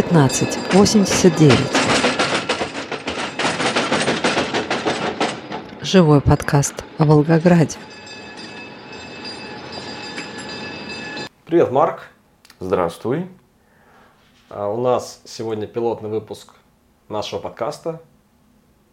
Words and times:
15 0.00 0.58
89. 0.72 1.52
Живой 5.82 6.22
подкаст 6.22 6.82
о 6.96 7.04
Волгограде. 7.04 7.76
Привет, 11.44 11.70
Марк. 11.70 12.04
Здравствуй. 12.60 13.28
А 14.48 14.68
у 14.68 14.80
нас 14.80 15.20
сегодня 15.26 15.66
пилотный 15.66 16.08
выпуск 16.08 16.54
нашего 17.10 17.40
подкаста. 17.40 18.00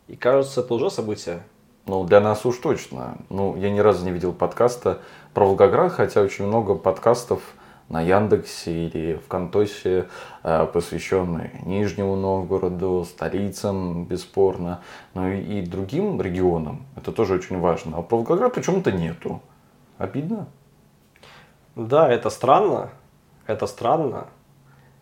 И 0.10 0.18
кажется, 0.18 0.60
это 0.60 0.74
уже 0.74 0.92
событие. 0.92 1.42
Ну, 1.86 2.04
для 2.04 2.20
нас 2.20 2.46
уж 2.46 2.58
точно. 2.58 3.18
Ну, 3.30 3.56
я 3.56 3.72
ни 3.72 3.80
разу 3.80 4.04
не 4.04 4.12
видел 4.12 4.34
подкаста 4.34 5.00
про 5.34 5.46
Волгоград, 5.46 5.94
хотя 5.94 6.20
очень 6.20 6.46
много 6.46 6.76
подкастов 6.76 7.42
на 7.90 8.02
Яндексе 8.02 8.88
или 8.88 9.16
в 9.16 9.28
Контосе, 9.28 10.08
э, 10.44 10.68
посвященные 10.74 11.62
Нижнему 11.66 12.16
Новгороду, 12.16 13.06
столицам, 13.06 14.06
бесспорно, 14.06 14.82
но 15.14 15.30
и, 15.32 15.60
и 15.60 15.62
другим 15.62 16.22
регионам. 16.22 16.86
Это 16.96 17.12
тоже 17.12 17.36
очень 17.36 17.60
важно. 17.60 17.98
А 17.98 18.02
про 18.02 18.18
Волгоград 18.18 18.54
почему-то 18.54 18.92
нету. 18.92 19.42
Обидно. 19.98 20.48
Да, 21.76 22.12
это 22.12 22.30
странно. 22.30 22.90
Это 23.46 23.68
странно. 23.68 24.28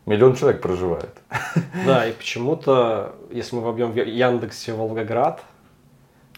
Миллион 0.06 0.36
человек 0.36 0.62
проживает. 0.62 1.22
Да, 1.86 2.08
и 2.08 2.14
почему-то, 2.14 3.16
если 3.32 3.56
мы 3.56 3.62
вобьем 3.64 3.92
в 3.92 3.96
Яндексе 3.96 4.74
Волгоград, 4.74 5.44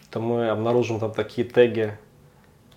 то 0.10 0.20
мы 0.20 0.50
обнаружим 0.50 1.00
там 1.00 1.12
такие 1.12 1.48
теги 1.48 1.98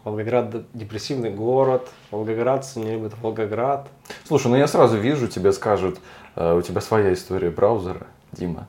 Волгоград 0.04 0.72
депрессивный 0.72 1.30
город, 1.30 1.90
волгоградцы 2.10 2.78
не 2.80 2.92
любят 2.92 3.12
Волгоград. 3.20 3.88
Слушай, 4.26 4.48
ну 4.48 4.56
я 4.56 4.66
сразу 4.66 4.96
вижу, 4.96 5.28
тебе 5.28 5.52
скажут, 5.52 5.98
э, 6.36 6.54
у 6.54 6.62
тебя 6.62 6.80
своя 6.80 7.12
история 7.12 7.50
браузера, 7.50 8.06
Дима. 8.32 8.68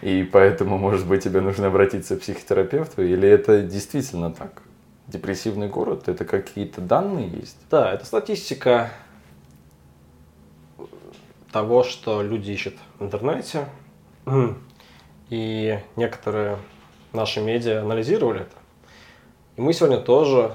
И 0.00 0.22
поэтому, 0.22 0.78
может 0.78 1.06
быть, 1.06 1.24
тебе 1.24 1.40
нужно 1.40 1.66
обратиться 1.66 2.16
к 2.16 2.20
психотерапевту, 2.20 3.02
или 3.02 3.28
это 3.28 3.62
действительно 3.62 4.32
так? 4.32 4.62
Депрессивный 5.06 5.68
город, 5.68 6.08
это 6.08 6.24
какие-то 6.24 6.80
данные 6.80 7.28
есть? 7.28 7.58
Да, 7.70 7.92
это 7.92 8.06
статистика 8.06 8.90
того, 11.52 11.82
что 11.82 12.22
люди 12.22 12.52
ищут 12.52 12.74
в 12.98 13.04
интернете. 13.04 13.66
И 15.28 15.78
некоторые 15.96 16.58
наши 17.12 17.40
медиа 17.40 17.82
анализировали 17.82 18.42
это. 18.42 18.56
И 19.56 19.60
мы 19.60 19.72
сегодня 19.72 19.98
тоже 19.98 20.54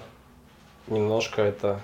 немножко 0.87 1.41
это, 1.41 1.79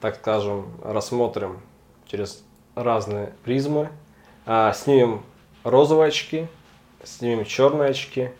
так 0.00 0.16
скажем, 0.16 0.66
рассмотрим 0.82 1.60
через 2.06 2.42
разные 2.74 3.32
призмы. 3.44 3.88
А, 4.46 4.72
снимем 4.72 5.22
розовые 5.62 6.08
очки, 6.08 6.46
снимем 7.02 7.44
черные 7.44 7.90
очки. 7.90 8.30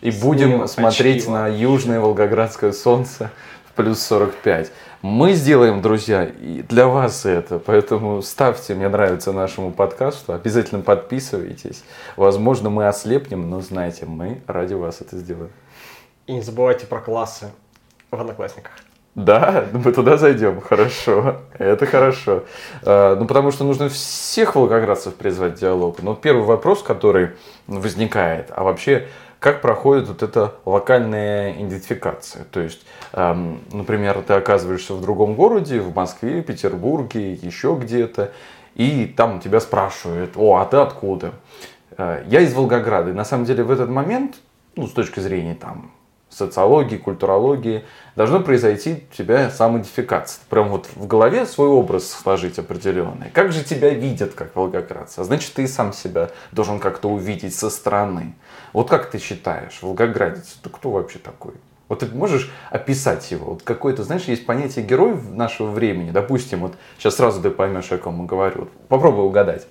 И 0.00 0.10
будем 0.10 0.66
смотреть 0.66 1.22
очки. 1.22 1.30
на 1.30 1.48
южное 1.48 2.00
волгоградское 2.00 2.72
солнце 2.72 3.30
в 3.66 3.72
плюс 3.72 4.02
45. 4.02 4.72
Мы 5.02 5.32
сделаем, 5.32 5.82
друзья, 5.82 6.24
и 6.24 6.62
для 6.62 6.86
вас 6.86 7.24
это, 7.24 7.58
поэтому 7.58 8.22
ставьте, 8.22 8.74
мне 8.74 8.88
нравится 8.88 9.32
нашему 9.32 9.72
подкасту, 9.72 10.32
обязательно 10.32 10.80
подписывайтесь. 10.80 11.82
Возможно, 12.16 12.70
мы 12.70 12.86
ослепнем, 12.86 13.50
но 13.50 13.60
знайте, 13.60 14.06
мы 14.06 14.42
ради 14.46 14.74
вас 14.74 15.00
это 15.00 15.16
сделаем. 15.16 15.50
И 16.28 16.34
не 16.34 16.40
забывайте 16.40 16.86
про 16.86 17.00
классы 17.00 17.50
в 18.12 18.20
Одноклассниках. 18.20 18.72
Да, 19.14 19.66
мы 19.72 19.92
туда 19.92 20.16
зайдем, 20.16 20.60
хорошо, 20.60 21.36
это 21.58 21.84
хорошо. 21.86 22.44
А, 22.82 23.16
ну, 23.16 23.26
потому 23.26 23.50
что 23.50 23.64
нужно 23.64 23.88
всех 23.88 24.54
волгоградцев 24.54 25.14
призвать 25.14 25.56
в 25.56 25.60
диалог. 25.60 26.02
Но 26.02 26.14
первый 26.14 26.44
вопрос, 26.44 26.82
который 26.82 27.30
возникает, 27.66 28.50
а 28.50 28.64
вообще, 28.64 29.08
как 29.38 29.60
проходит 29.60 30.08
вот 30.08 30.22
эта 30.22 30.54
локальная 30.64 31.52
идентификация? 31.52 32.44
То 32.44 32.60
есть, 32.60 32.86
эм, 33.12 33.60
например, 33.72 34.22
ты 34.26 34.34
оказываешься 34.34 34.94
в 34.94 35.02
другом 35.02 35.34
городе, 35.34 35.80
в 35.80 35.94
Москве, 35.94 36.42
Петербурге, 36.42 37.34
еще 37.34 37.76
где-то, 37.78 38.32
и 38.76 39.12
там 39.16 39.40
тебя 39.40 39.60
спрашивают, 39.60 40.32
о, 40.36 40.56
а 40.56 40.64
ты 40.64 40.78
откуда? 40.78 41.32
Э, 41.98 42.22
я 42.28 42.40
из 42.40 42.54
Волгограда. 42.54 43.10
И 43.10 43.12
на 43.12 43.24
самом 43.24 43.44
деле 43.44 43.64
в 43.64 43.70
этот 43.70 43.90
момент, 43.90 44.36
ну, 44.76 44.86
с 44.86 44.92
точки 44.92 45.20
зрения 45.20 45.54
там 45.54 45.90
социологии, 46.32 46.96
культурологии, 46.96 47.84
должно 48.16 48.40
произойти 48.40 49.04
у 49.10 49.14
тебя 49.16 49.50
самоидентификация. 49.50 50.42
Прям 50.48 50.68
вот 50.68 50.88
в 50.94 51.06
голове 51.06 51.46
свой 51.46 51.68
образ 51.68 52.10
сложить 52.10 52.58
определенный. 52.58 53.30
Как 53.32 53.52
же 53.52 53.62
тебя 53.64 53.90
видят 53.90 54.34
как 54.34 54.54
волгоградца? 54.56 55.24
Значит, 55.24 55.52
ты 55.54 55.66
сам 55.68 55.92
себя 55.92 56.30
должен 56.52 56.78
как-то 56.78 57.08
увидеть 57.08 57.54
со 57.54 57.70
стороны. 57.70 58.34
Вот 58.72 58.88
как 58.88 59.10
ты 59.10 59.18
считаешь, 59.18 59.78
волгоградец, 59.82 60.56
это 60.60 60.70
кто 60.70 60.90
вообще 60.90 61.18
такой? 61.18 61.54
Вот 61.88 61.98
ты 61.98 62.06
можешь 62.06 62.50
описать 62.70 63.30
его? 63.30 63.52
Вот 63.52 63.62
какое-то, 63.62 64.02
знаешь, 64.02 64.22
есть 64.22 64.46
понятие 64.46 64.84
герой 64.84 65.20
нашего 65.30 65.70
времени. 65.70 66.10
Допустим, 66.10 66.60
вот 66.60 66.74
сейчас 66.96 67.16
сразу 67.16 67.42
ты 67.42 67.50
поймешь, 67.50 67.92
о 67.92 67.98
ком 67.98 68.22
я 68.22 68.26
говорю. 68.26 68.60
Вот 68.60 68.72
попробуй 68.88 69.26
угадать. 69.26 69.66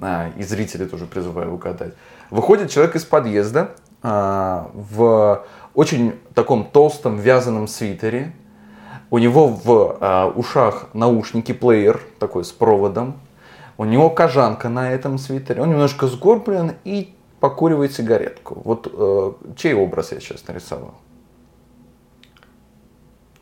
А, 0.00 0.30
и 0.36 0.42
зрители 0.42 0.84
тоже 0.84 1.06
призываю 1.06 1.54
угадать. 1.54 1.94
Выходит 2.30 2.70
человек 2.70 2.96
из 2.96 3.04
подъезда 3.04 3.76
в 4.04 5.44
очень 5.74 6.14
таком 6.34 6.64
толстом 6.64 7.16
вязаном 7.16 7.66
свитере. 7.68 8.32
У 9.10 9.18
него 9.18 9.48
в 9.48 9.98
э, 10.00 10.24
ушах 10.34 10.88
наушники, 10.92 11.52
плеер 11.52 12.00
такой 12.18 12.44
с 12.44 12.52
проводом. 12.52 13.20
У 13.76 13.84
него 13.84 14.10
кожанка 14.10 14.68
на 14.68 14.90
этом 14.90 15.18
свитере. 15.18 15.62
Он 15.62 15.70
немножко 15.70 16.06
сгорблен 16.06 16.72
и 16.84 17.14
покуривает 17.40 17.92
сигаретку. 17.92 18.60
Вот 18.64 18.88
э, 18.92 19.32
чей 19.56 19.74
образ 19.74 20.12
я 20.12 20.20
сейчас 20.20 20.46
нарисовал? 20.46 20.94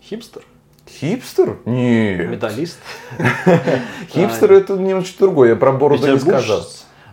Хипстер? 0.03 0.43
Хипстер? 0.89 1.59
Нет. 1.65 2.29
Металлист? 2.29 2.79
Хипстер 4.11 4.53
это 4.53 4.75
немножко 4.75 5.19
другое. 5.21 5.51
Я 5.51 5.57
про 5.57 5.73
бороду 5.73 6.07
не 6.13 6.19
сказал. 6.19 6.67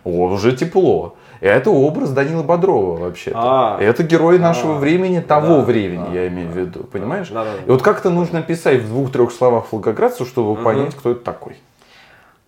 О, 0.04 0.28
уже 0.28 0.56
тепло. 0.56 1.16
И 1.40 1.46
это 1.46 1.70
образ 1.70 2.10
Данила 2.10 2.42
Бодрова 2.42 2.96
вообще. 2.96 3.32
А, 3.34 3.78
это 3.80 4.02
герой 4.02 4.38
нашего 4.38 4.76
а, 4.76 4.78
времени, 4.78 5.20
того 5.20 5.56
да, 5.56 5.60
времени, 5.62 6.04
да, 6.06 6.12
я 6.12 6.28
имею 6.28 6.48
в 6.50 6.56
виду. 6.56 6.84
Понимаешь? 6.84 7.28
Да, 7.28 7.44
да, 7.44 7.50
и 7.66 7.70
вот 7.70 7.82
как-то 7.82 8.10
нужно 8.10 8.42
писать 8.42 8.80
в 8.82 8.88
двух-трех 8.88 9.32
словах 9.32 9.72
волгоградцу, 9.72 10.26
чтобы 10.26 10.52
угу. 10.52 10.62
понять, 10.62 10.94
кто 10.94 11.12
это 11.12 11.24
такой. 11.24 11.56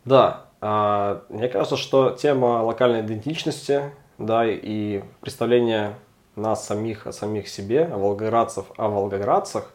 Да. 0.04 0.42
А, 0.60 1.22
мне 1.28 1.48
кажется, 1.48 1.76
что 1.76 2.10
тема 2.10 2.62
локальной 2.62 3.00
идентичности, 3.00 3.82
да, 4.18 4.44
и 4.46 5.02
представление 5.20 5.94
нас 6.36 6.66
самих 6.66 7.06
о 7.06 7.12
самих 7.12 7.48
себе, 7.48 7.84
о 7.84 7.98
волгоградцев, 7.98 8.66
о 8.76 8.88
волгоградцах, 8.88 9.70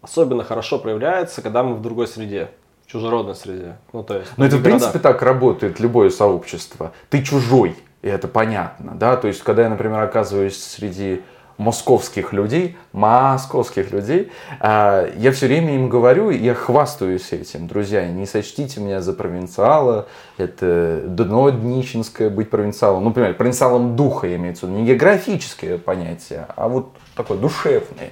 особенно 0.00 0.44
хорошо 0.44 0.78
проявляется, 0.78 1.42
когда 1.42 1.62
мы 1.62 1.74
в 1.74 1.82
другой 1.82 2.06
среде 2.06 2.48
чужеродной 2.86 3.34
среде. 3.34 3.76
Ну, 3.92 4.02
то 4.02 4.18
есть, 4.18 4.32
Но 4.36 4.44
это, 4.44 4.56
в 4.56 4.62
принципе, 4.62 4.98
так 4.98 5.22
работает 5.22 5.80
любое 5.80 6.10
сообщество. 6.10 6.92
Ты 7.08 7.22
чужой. 7.22 7.76
И 8.02 8.08
это 8.08 8.26
понятно, 8.26 8.92
да, 8.96 9.16
то 9.16 9.28
есть, 9.28 9.42
когда 9.42 9.62
я, 9.62 9.68
например, 9.68 10.00
оказываюсь 10.00 10.60
среди 10.60 11.22
московских 11.56 12.32
людей, 12.32 12.76
московских 12.92 13.92
людей, 13.92 14.32
а, 14.58 15.08
я 15.16 15.30
все 15.30 15.46
время 15.46 15.76
им 15.76 15.88
говорю, 15.88 16.30
я 16.30 16.54
хвастаюсь 16.54 17.32
этим, 17.32 17.68
друзья, 17.68 18.08
не 18.08 18.26
сочтите 18.26 18.80
меня 18.80 19.00
за 19.00 19.12
провинциала, 19.12 20.08
это 20.36 21.02
дно 21.06 21.50
днищенское 21.50 22.28
быть 22.28 22.50
провинциалом, 22.50 23.04
ну, 23.04 23.10
например, 23.10 23.34
провинциалом 23.34 23.94
духа 23.94 24.26
я 24.26 24.36
имею 24.36 24.56
в 24.56 24.62
виду, 24.62 24.72
не 24.72 24.84
географическое 24.84 25.78
понятие, 25.78 26.46
а 26.56 26.68
вот 26.68 26.92
такое 27.14 27.38
душевное. 27.38 28.10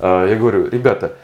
А, 0.00 0.26
я 0.26 0.36
говорю, 0.36 0.68
ребята, 0.68 1.16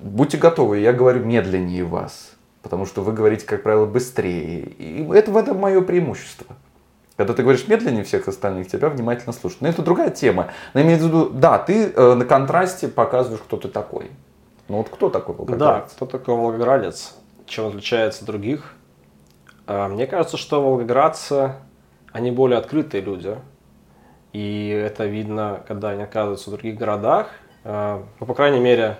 будьте 0.00 0.38
готовы, 0.38 0.78
я 0.78 0.94
говорю 0.94 1.24
медленнее 1.24 1.84
вас, 1.84 2.32
потому 2.62 2.86
что 2.86 3.02
вы 3.02 3.12
говорите, 3.12 3.44
как 3.44 3.62
правило, 3.62 3.84
быстрее, 3.84 4.60
и 4.60 5.06
это 5.12 5.30
в 5.30 5.36
этом 5.36 5.58
мое 5.58 5.82
преимущество. 5.82 6.46
Когда 7.22 7.34
ты 7.34 7.42
говоришь 7.44 7.68
медленнее 7.68 8.02
всех 8.02 8.26
остальных, 8.26 8.66
тебя 8.66 8.88
внимательно 8.88 9.32
слушают. 9.32 9.62
Но 9.62 9.68
это 9.68 9.80
другая 9.80 10.10
тема. 10.10 10.48
Но 10.74 10.80
имеется 10.80 11.06
в 11.06 11.08
виду, 11.08 11.30
да, 11.30 11.56
ты 11.56 11.84
э, 11.84 12.14
на 12.14 12.24
контрасте 12.24 12.88
показываешь, 12.88 13.40
кто 13.44 13.56
ты 13.56 13.68
такой. 13.68 14.10
Ну 14.66 14.78
вот 14.78 14.88
кто 14.88 15.08
такой 15.08 15.36
волгоградец? 15.36 15.84
Да, 15.84 15.94
кто 15.94 16.06
такой 16.06 16.34
волгоградец? 16.34 17.14
Чем 17.46 17.66
отличается 17.66 18.22
от 18.22 18.26
других? 18.26 18.74
А, 19.68 19.86
мне 19.86 20.08
кажется, 20.08 20.36
что 20.36 20.60
волгоградцы, 20.64 21.52
они 22.10 22.32
более 22.32 22.58
открытые 22.58 23.04
люди. 23.04 23.38
И 24.32 24.70
это 24.70 25.06
видно, 25.06 25.62
когда 25.68 25.90
они 25.90 26.02
оказываются 26.02 26.50
в 26.50 26.54
других 26.54 26.76
городах. 26.76 27.28
А, 27.62 28.02
ну, 28.18 28.26
по 28.26 28.34
крайней 28.34 28.58
мере, 28.58 28.98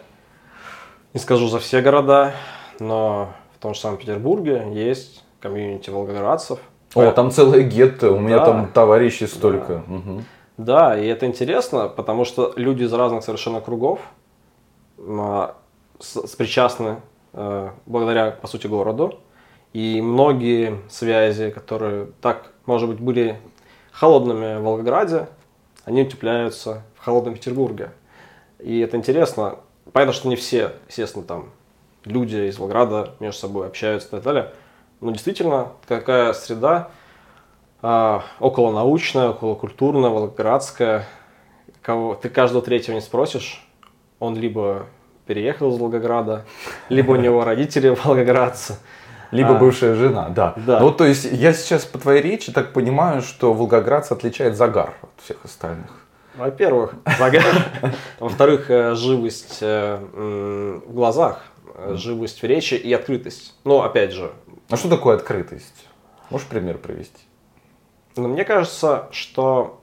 не 1.12 1.18
скажу 1.18 1.48
за 1.48 1.58
все 1.58 1.80
города, 1.80 2.34
но 2.78 3.32
в 3.56 3.60
том 3.60 3.74
же 3.74 3.80
самом 3.80 3.96
Петербурге 3.96 4.68
есть 4.72 5.24
комьюнити 5.40 5.90
волгоградцев– 5.90 6.60
о, 6.94 7.10
там 7.12 7.30
целое 7.30 7.62
гетто, 7.62 8.12
у 8.12 8.18
меня 8.18 8.38
да. 8.38 8.46
там 8.46 8.68
товарищи 8.72 9.24
столько. 9.24 9.82
Да. 9.86 9.94
Угу. 9.94 10.22
да, 10.58 10.98
и 10.98 11.06
это 11.06 11.26
интересно, 11.26 11.88
потому 11.88 12.24
что 12.24 12.52
люди 12.56 12.84
из 12.84 12.92
разных 12.92 13.24
совершенно 13.24 13.60
кругов 13.60 14.00
а, 14.98 15.56
с, 15.98 16.26
с 16.26 16.36
причастны 16.36 17.00
э, 17.32 17.70
благодаря, 17.86 18.30
по 18.32 18.46
сути, 18.46 18.66
городу. 18.66 19.18
И 19.72 20.02
многие 20.02 20.80
связи, 20.90 21.50
которые 21.50 22.08
так, 22.20 22.52
может 22.66 22.88
быть, 22.88 23.00
были 23.00 23.38
холодными 23.90 24.58
в 24.58 24.62
Волгограде, 24.62 25.28
они 25.84 26.02
утепляются 26.02 26.82
в 26.96 27.04
холодном 27.04 27.34
Петербурге. 27.34 27.90
И 28.58 28.80
это 28.80 28.96
интересно. 28.96 29.56
Понятно, 29.92 30.12
что 30.12 30.28
не 30.28 30.36
все, 30.36 30.72
естественно, 30.88 31.24
там 31.24 31.50
люди 32.04 32.48
из 32.48 32.58
Волгограда 32.58 33.14
между 33.18 33.40
собой 33.40 33.66
общаются 33.66 34.08
и 34.08 34.10
так 34.10 34.22
далее. 34.22 34.52
Но 35.02 35.10
действительно, 35.10 35.72
какая 35.88 36.32
среда 36.32 36.90
а, 37.82 38.22
околонаучная, 38.38 39.30
околокультурная, 39.30 40.10
волгоградская. 40.10 41.04
Кого, 41.82 42.14
ты 42.14 42.28
каждого 42.28 42.62
третьего 42.62 42.94
не 42.94 43.00
спросишь, 43.00 43.66
он 44.20 44.36
либо 44.36 44.86
переехал 45.26 45.74
из 45.74 45.80
Волгограда, 45.80 46.44
либо 46.88 47.12
у 47.12 47.16
него 47.16 47.44
родители 47.44 47.88
волгоградцы. 48.04 48.78
Либо 49.32 49.56
а, 49.56 49.58
бывшая 49.58 49.96
жена, 49.96 50.28
да. 50.28 50.54
да. 50.56 50.78
Ну, 50.78 50.92
то 50.92 51.04
есть, 51.04 51.24
я 51.24 51.52
сейчас 51.52 51.84
по 51.84 51.98
твоей 51.98 52.22
речи 52.22 52.52
так 52.52 52.72
понимаю, 52.72 53.22
что 53.22 53.52
волгоградцы 53.54 54.12
отличает 54.12 54.56
загар 54.56 54.94
от 55.02 55.24
всех 55.24 55.38
остальных. 55.44 55.90
Во-первых, 56.36 56.94
загар. 57.18 57.44
Во-вторых, 58.20 58.70
э, 58.70 58.94
живость 58.94 59.58
э, 59.62 59.98
в 60.86 60.92
глазах, 60.92 61.42
э, 61.74 61.94
живость 61.96 62.40
в 62.40 62.44
речи 62.44 62.74
и 62.74 62.92
открытость. 62.92 63.54
Но, 63.64 63.82
опять 63.82 64.12
же... 64.12 64.30
А 64.68 64.76
что 64.76 64.88
такое 64.88 65.16
открытость? 65.16 65.86
Можешь 66.30 66.46
пример 66.46 66.78
привести? 66.78 67.22
Ну, 68.16 68.28
мне 68.28 68.44
кажется, 68.44 69.08
что... 69.10 69.80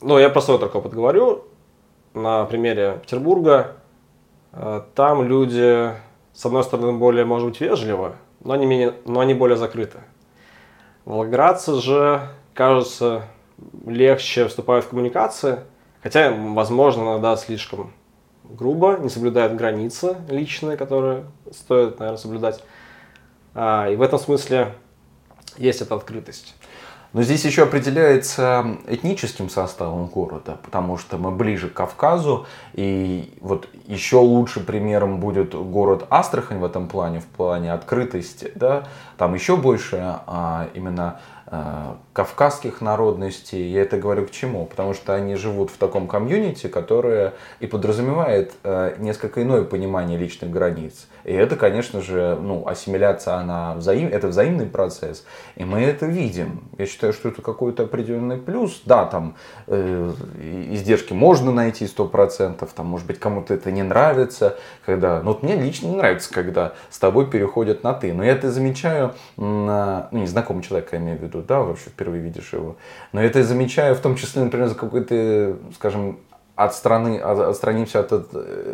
Ну, 0.00 0.18
я 0.18 0.30
про 0.30 0.40
свой 0.40 0.58
только 0.58 0.78
опыт 0.78 0.92
говорю. 0.92 1.44
На 2.14 2.44
примере 2.44 3.00
Петербурга. 3.02 3.76
Там 4.94 5.22
люди, 5.22 5.92
с 6.32 6.44
одной 6.44 6.64
стороны, 6.64 6.92
более, 6.92 7.24
может 7.24 7.48
быть, 7.48 7.60
вежливы, 7.60 8.14
но 8.42 8.54
они, 8.54 8.66
менее, 8.66 8.94
но 9.04 9.20
они 9.20 9.34
более 9.34 9.56
закрыты. 9.56 9.98
Волгоградцы 11.04 11.80
же, 11.80 12.28
кажется, 12.54 13.26
легче 13.86 14.48
вступают 14.48 14.86
в 14.86 14.88
коммуникации, 14.88 15.60
хотя, 16.02 16.32
возможно, 16.32 17.02
иногда 17.02 17.36
слишком 17.36 17.92
грубо, 18.50 18.98
не 18.98 19.08
соблюдают 19.08 19.54
границы 19.54 20.16
личные, 20.28 20.76
которые 20.76 21.24
стоит, 21.52 21.98
наверное, 21.98 22.18
соблюдать. 22.18 22.62
А, 23.54 23.88
и 23.88 23.96
в 23.96 24.02
этом 24.02 24.18
смысле 24.18 24.74
есть 25.56 25.80
эта 25.80 25.94
открытость. 25.94 26.54
Но 27.12 27.22
здесь 27.22 27.44
еще 27.44 27.64
определяется 27.64 28.78
этническим 28.86 29.50
составом 29.50 30.06
города, 30.06 30.58
потому 30.62 30.96
что 30.96 31.18
мы 31.18 31.32
ближе 31.32 31.68
к 31.68 31.72
Кавказу, 31.72 32.46
и 32.72 33.36
вот 33.40 33.68
еще 33.88 34.16
лучше 34.16 34.60
примером 34.60 35.18
будет 35.18 35.52
город 35.54 36.06
Астрахань 36.08 36.58
в 36.58 36.64
этом 36.64 36.86
плане, 36.86 37.18
в 37.18 37.26
плане 37.26 37.72
открытости, 37.72 38.52
да, 38.54 38.84
там 39.18 39.34
еще 39.34 39.56
больше 39.56 39.98
а, 40.00 40.68
именно 40.74 41.18
кавказских 42.12 42.80
народностей. 42.80 43.70
Я 43.70 43.82
это 43.82 43.96
говорю 43.96 44.26
к 44.26 44.30
чему? 44.30 44.66
Потому 44.66 44.94
что 44.94 45.14
они 45.14 45.34
живут 45.34 45.70
в 45.70 45.78
таком 45.78 46.06
комьюнити, 46.06 46.68
которое 46.68 47.34
и 47.58 47.66
подразумевает 47.66 48.52
э, 48.62 48.94
несколько 48.98 49.42
иное 49.42 49.64
понимание 49.64 50.16
личных 50.16 50.50
границ. 50.50 51.08
И 51.24 51.32
это, 51.32 51.56
конечно 51.56 52.00
же, 52.00 52.38
ну, 52.40 52.66
ассимиляция, 52.68 53.34
она 53.34 53.74
взаим, 53.74 54.08
это 54.08 54.28
взаимный 54.28 54.66
процесс. 54.66 55.24
И 55.56 55.64
мы 55.64 55.80
это 55.80 56.06
видим. 56.06 56.62
Я 56.78 56.86
считаю, 56.86 57.12
что 57.12 57.28
это 57.28 57.42
какой-то 57.42 57.82
определенный 57.84 58.38
плюс. 58.38 58.82
Да, 58.84 59.06
там 59.06 59.34
э, 59.66 60.12
издержки 60.70 61.12
можно 61.12 61.50
найти 61.52 61.84
100%, 61.84 62.68
там, 62.74 62.86
может 62.86 63.06
быть, 63.06 63.18
кому-то 63.18 63.54
это 63.54 63.72
не 63.72 63.82
нравится. 63.82 64.56
Когда, 64.86 65.20
ну, 65.22 65.32
вот 65.32 65.42
мне 65.42 65.56
лично 65.56 65.88
не 65.88 65.96
нравится, 65.96 66.32
когда 66.32 66.74
с 66.90 66.98
тобой 66.98 67.28
переходят 67.28 67.82
на 67.82 67.92
«ты». 67.92 68.12
Но 68.12 68.24
я 68.24 68.32
это 68.32 68.50
замечаю 68.50 69.14
на, 69.36 70.08
ну, 70.12 70.20
незнакомый 70.20 70.62
человек, 70.62 70.90
я 70.92 70.98
имею 70.98 71.18
в 71.18 71.22
виду, 71.22 71.39
да, 71.42 71.60
вообще 71.60 71.90
впервые 71.90 72.22
видишь 72.22 72.52
его. 72.52 72.76
Но 73.12 73.22
это 73.22 73.40
я 73.40 73.44
замечаю 73.44 73.94
в 73.94 74.00
том 74.00 74.16
числе, 74.16 74.42
например, 74.42 74.68
за 74.68 74.74
какой-то, 74.74 75.56
скажем, 75.74 76.18
от 76.62 76.74
страны, 76.74 77.18
отстранимся 77.18 78.00
от 78.00 78.12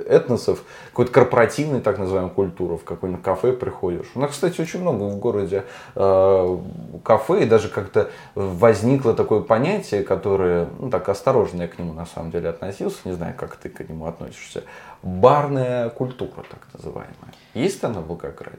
этносов, 0.09 0.65
какой-то 0.91 1.13
корпоративной, 1.13 1.81
так 1.81 1.99
называемой 1.99 2.33
культуры, 2.33 2.77
в 2.77 2.85
какое-нибудь 2.85 3.25
кафе 3.25 3.53
приходишь. 3.53 4.07
У 4.15 4.21
нас, 4.21 4.33
кстати, 4.33 4.61
очень 4.61 4.81
много 4.81 5.05
в 5.05 5.19
городе 5.19 5.65
э, 5.95 6.59
кафе, 7.05 7.45
и 7.45 7.47
даже 7.47 7.69
как-то 7.69 8.11
возникло 8.35 9.15
такое 9.15 9.41
понятие, 9.41 10.03
которое, 10.03 10.69
ну 10.81 10.91
так 10.91 11.09
осторожно 11.09 11.62
я 11.62 11.69
к 11.69 11.79
нему 11.79 11.93
на 11.93 12.07
самом 12.07 12.33
деле 12.33 12.49
относился, 12.49 12.99
не 13.05 13.12
знаю, 13.12 13.35
как 13.37 13.55
ты 13.57 13.69
к 13.69 13.89
нему 13.89 14.07
относишься, 14.07 14.65
барная 15.03 15.91
культура, 15.91 16.45
так 16.51 16.67
называемая. 16.75 17.35
Есть 17.55 17.85
она 17.85 18.01
в 18.01 18.09
Волгограде? 18.09 18.59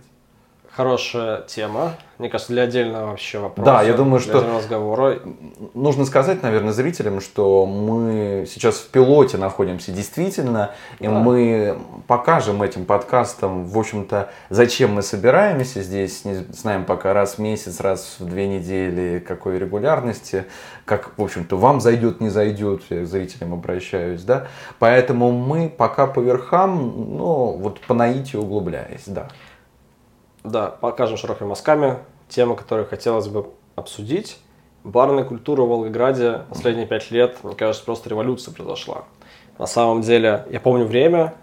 Хорошая 0.77 1.41
тема. 1.41 1.93
Мне 2.19 2.29
кажется, 2.29 2.53
для 2.53 2.61
отдельного 2.61 3.07
вообще 3.07 3.39
вопроса. 3.39 3.65
Да, 3.65 3.81
я 3.81 3.93
думаю, 3.93 4.19
что 4.19 4.45
разговора. 4.57 5.19
нужно 5.73 6.05
сказать, 6.05 6.43
наверное, 6.43 6.71
зрителям, 6.71 7.19
что 7.19 7.65
мы 7.65 8.45
сейчас 8.47 8.75
в 8.75 8.89
пилоте 8.89 9.37
находимся 9.37 9.91
действительно, 9.91 10.69
и 10.99 11.05
да. 11.07 11.11
мы 11.11 11.79
покажем 12.05 12.61
этим 12.61 12.85
подкастом, 12.85 13.65
в 13.65 13.75
общем-то, 13.75 14.29
зачем 14.51 14.93
мы 14.93 15.01
собираемся 15.01 15.81
здесь, 15.81 16.25
не 16.25 16.35
знаем 16.53 16.85
пока 16.85 17.11
раз 17.11 17.35
в 17.35 17.39
месяц, 17.39 17.79
раз 17.79 18.17
в 18.19 18.25
две 18.25 18.47
недели, 18.47 19.17
какой 19.17 19.57
регулярности, 19.57 20.45
как, 20.85 21.17
в 21.17 21.23
общем-то, 21.23 21.57
вам 21.57 21.81
зайдет, 21.81 22.21
не 22.21 22.29
зайдет, 22.29 22.83
я 22.91 23.01
к 23.01 23.07
зрителям 23.07 23.55
обращаюсь, 23.55 24.21
да. 24.21 24.45
Поэтому 24.77 25.31
мы 25.31 25.69
пока 25.69 26.05
по 26.05 26.19
верхам, 26.19 27.17
ну, 27.17 27.57
вот 27.57 27.79
по 27.79 27.95
наитию 27.95 28.43
углубляясь, 28.43 29.05
да. 29.07 29.29
Да, 30.47 30.67
покажем 30.69 31.17
широкими 31.17 31.47
мазками 31.47 31.97
темы, 32.29 32.55
которые 32.55 32.85
хотелось 32.85 33.27
бы 33.27 33.47
обсудить. 33.75 34.39
Барная 34.85 35.25
культура 35.25 35.63
в 35.63 35.67
Волгограде 35.67 36.43
последние 36.49 36.87
пять 36.87 37.11
лет, 37.11 37.43
мне 37.43 37.53
кажется, 37.53 37.83
просто 37.83 38.09
революция 38.09 38.53
произошла. 38.53 39.03
На 39.57 39.65
самом 39.65 40.01
деле, 40.01 40.45
я 40.49 40.61
помню 40.61 40.85
время, 40.85 41.33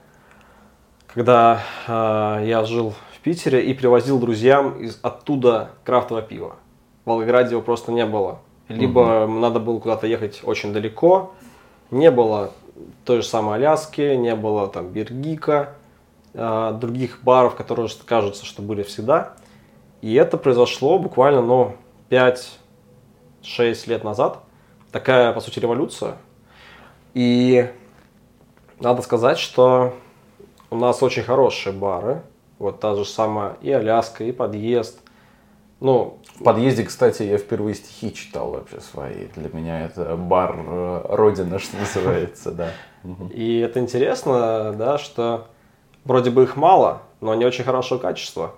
когда 1.06 1.60
э, 1.86 2.44
я 2.46 2.64
жил 2.64 2.94
в 3.14 3.20
Питере 3.20 3.62
и 3.62 3.74
привозил 3.74 4.18
друзьям 4.18 4.78
из 4.78 4.98
оттуда 5.02 5.72
крафтовое 5.84 6.22
пиво. 6.22 6.56
В 7.04 7.10
Волгограде 7.10 7.50
его 7.50 7.60
просто 7.60 7.92
не 7.92 8.06
было. 8.06 8.38
Либо 8.68 9.24
угу. 9.24 9.34
надо 9.34 9.60
было 9.60 9.80
куда-то 9.80 10.06
ехать 10.06 10.40
очень 10.44 10.72
далеко, 10.72 11.34
не 11.90 12.10
было 12.10 12.52
той 13.04 13.20
же 13.20 13.28
самой 13.28 13.56
Аляски, 13.56 14.14
не 14.14 14.34
было 14.34 14.66
там 14.68 14.88
Бергика, 14.88 15.74
других 16.34 17.20
баров, 17.22 17.54
которые 17.54 17.88
кажутся, 18.04 18.44
что 18.44 18.60
были 18.60 18.82
всегда. 18.82 19.34
И 20.03 20.14
это 20.14 20.36
произошло 20.36 20.98
буквально, 20.98 21.41
ну, 21.41 21.76
5-6 22.10 23.86
лет 23.86 24.05
назад. 24.05 24.41
Такая, 24.93 25.32
по 25.32 25.41
сути, 25.41 25.60
революция. 25.60 26.17
И 27.14 27.70
надо 28.81 29.03
сказать, 29.03 29.38
что 29.38 29.94
у 30.70 30.76
нас 30.76 31.03
очень 31.03 31.22
хорошие 31.22 31.72
бары. 31.72 32.22
Вот 32.58 32.81
та 32.81 32.94
же 32.94 33.05
самая 33.05 33.56
и 33.62 33.70
Аляска, 33.70 34.24
и 34.24 34.32
подъезд. 34.32 35.00
Ну, 35.81 36.19
в 36.38 36.44
подъезде, 36.44 36.84
кстати, 36.84 37.22
я 37.22 37.38
впервые 37.38 37.74
стихи 37.74 38.12
читал 38.12 38.50
вообще 38.50 38.81
свои. 38.81 39.26
Для 39.36 39.48
меня 39.53 39.86
это 39.86 40.17
бар 40.17 40.56
э, 40.56 41.06
Родина, 41.10 41.58
что 41.60 41.76
называется, 41.76 42.53
да. 42.53 42.70
И 43.32 43.58
это 43.58 43.81
интересно, 43.81 44.74
да, 44.76 44.98
что 44.98 45.48
вроде 46.05 46.31
бы 46.31 46.44
их 46.44 46.56
мало, 46.56 47.03
но 47.20 47.32
они 47.32 47.44
очень 47.44 47.65
хорошего 47.65 47.99
качества. 47.99 48.55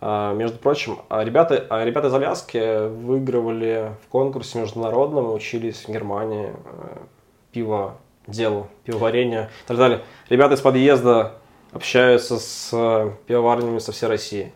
А, 0.00 0.32
между 0.34 0.58
прочим, 0.58 0.98
а 1.08 1.24
ребята, 1.24 1.66
а 1.70 1.84
ребята 1.84 2.08
из 2.08 2.14
Аляски 2.14 2.88
выигрывали 2.88 3.92
в 4.04 4.08
конкурсе 4.08 4.60
международном, 4.60 5.32
учились 5.32 5.84
в 5.86 5.88
Германии 5.88 6.52
э, 6.52 6.96
пиво 7.52 7.96
делу, 8.26 8.68
пивоварению 8.84 9.44
и 9.44 9.66
так 9.66 9.76
далее. 9.76 10.02
Ребята 10.28 10.54
из 10.54 10.60
подъезда 10.60 11.32
общаются 11.72 12.38
с 12.38 12.70
э, 12.72 13.10
пивоварнями 13.26 13.78
со 13.78 13.92
всей 13.92 14.06
России. 14.06 14.52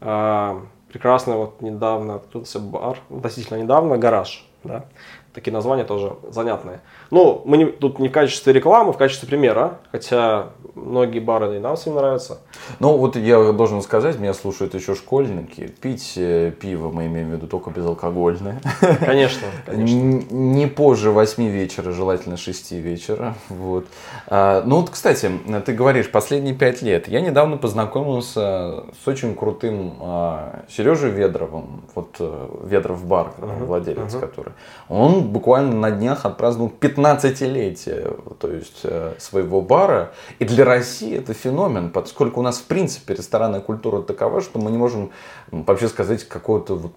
Прекрасно, 0.00 1.36
вот 1.36 1.60
недавно 1.60 2.16
открылся 2.16 2.58
бар, 2.58 2.98
относительно 3.10 3.58
недавно, 3.58 3.98
гараж. 3.98 4.46
Да? 4.64 4.86
Такие 5.32 5.52
названия 5.52 5.84
тоже 5.84 6.16
занятные. 6.28 6.80
Ну, 7.12 7.42
мы 7.44 7.56
не, 7.56 7.66
тут 7.66 8.00
не 8.00 8.08
в 8.08 8.12
качестве 8.12 8.52
рекламы, 8.52 8.92
в 8.92 8.96
качестве 8.96 9.28
примера, 9.28 9.78
хотя 9.92 10.48
многие 10.74 11.20
бары 11.20 11.56
и 11.56 11.58
нам 11.60 11.76
всем 11.76 11.94
нравятся. 11.94 12.38
Ну, 12.80 12.96
вот 12.96 13.14
я 13.14 13.52
должен 13.52 13.80
сказать, 13.82 14.18
меня 14.18 14.34
слушают 14.34 14.74
еще 14.74 14.96
школьники. 14.96 15.68
Пить 15.80 16.14
э, 16.16 16.50
пиво 16.50 16.90
мы 16.90 17.06
имеем 17.06 17.30
в 17.30 17.32
виду 17.34 17.46
только 17.46 17.70
безалкогольное. 17.70 18.60
Конечно, 19.00 19.46
конечно. 19.66 19.94
Не 20.34 20.66
позже 20.66 21.12
8 21.12 21.46
вечера, 21.48 21.92
желательно 21.92 22.36
6 22.36 22.72
вечера. 22.72 23.34
Вот. 23.48 23.86
А, 24.26 24.62
ну, 24.64 24.80
вот, 24.80 24.90
кстати, 24.90 25.30
ты 25.64 25.72
говоришь, 25.72 26.10
последние 26.10 26.54
5 26.54 26.82
лет. 26.82 27.08
Я 27.08 27.20
недавно 27.20 27.56
познакомился 27.56 28.84
с 29.02 29.06
очень 29.06 29.36
крутым 29.36 29.94
а, 30.00 30.64
Сережей 30.68 31.10
Ведровым. 31.10 31.82
Вот 31.94 32.16
э, 32.18 32.48
Ведров 32.64 33.04
бар, 33.06 33.32
владелец 33.38 34.14
который. 34.14 34.52
Он 34.88 35.19
буквально 35.20 35.74
на 35.76 35.90
днях 35.90 36.24
отпраздновал 36.26 36.70
15 36.70 37.20
15-летие 37.20 38.34
то 38.38 38.48
есть, 38.50 38.80
э, 38.84 39.14
своего 39.18 39.60
бара. 39.60 40.12
И 40.38 40.44
для 40.44 40.64
России 40.64 41.16
это 41.16 41.34
феномен, 41.34 41.90
поскольку 41.90 42.40
у 42.40 42.42
нас 42.42 42.58
в 42.58 42.64
принципе 42.64 43.14
ресторанная 43.14 43.60
культура 43.60 44.02
такова, 44.02 44.40
что 44.40 44.58
мы 44.58 44.70
не 44.70 44.78
можем 44.78 45.10
вообще 45.50 45.88
сказать 45.88 46.24
какого-то 46.24 46.76
вот 46.76 46.92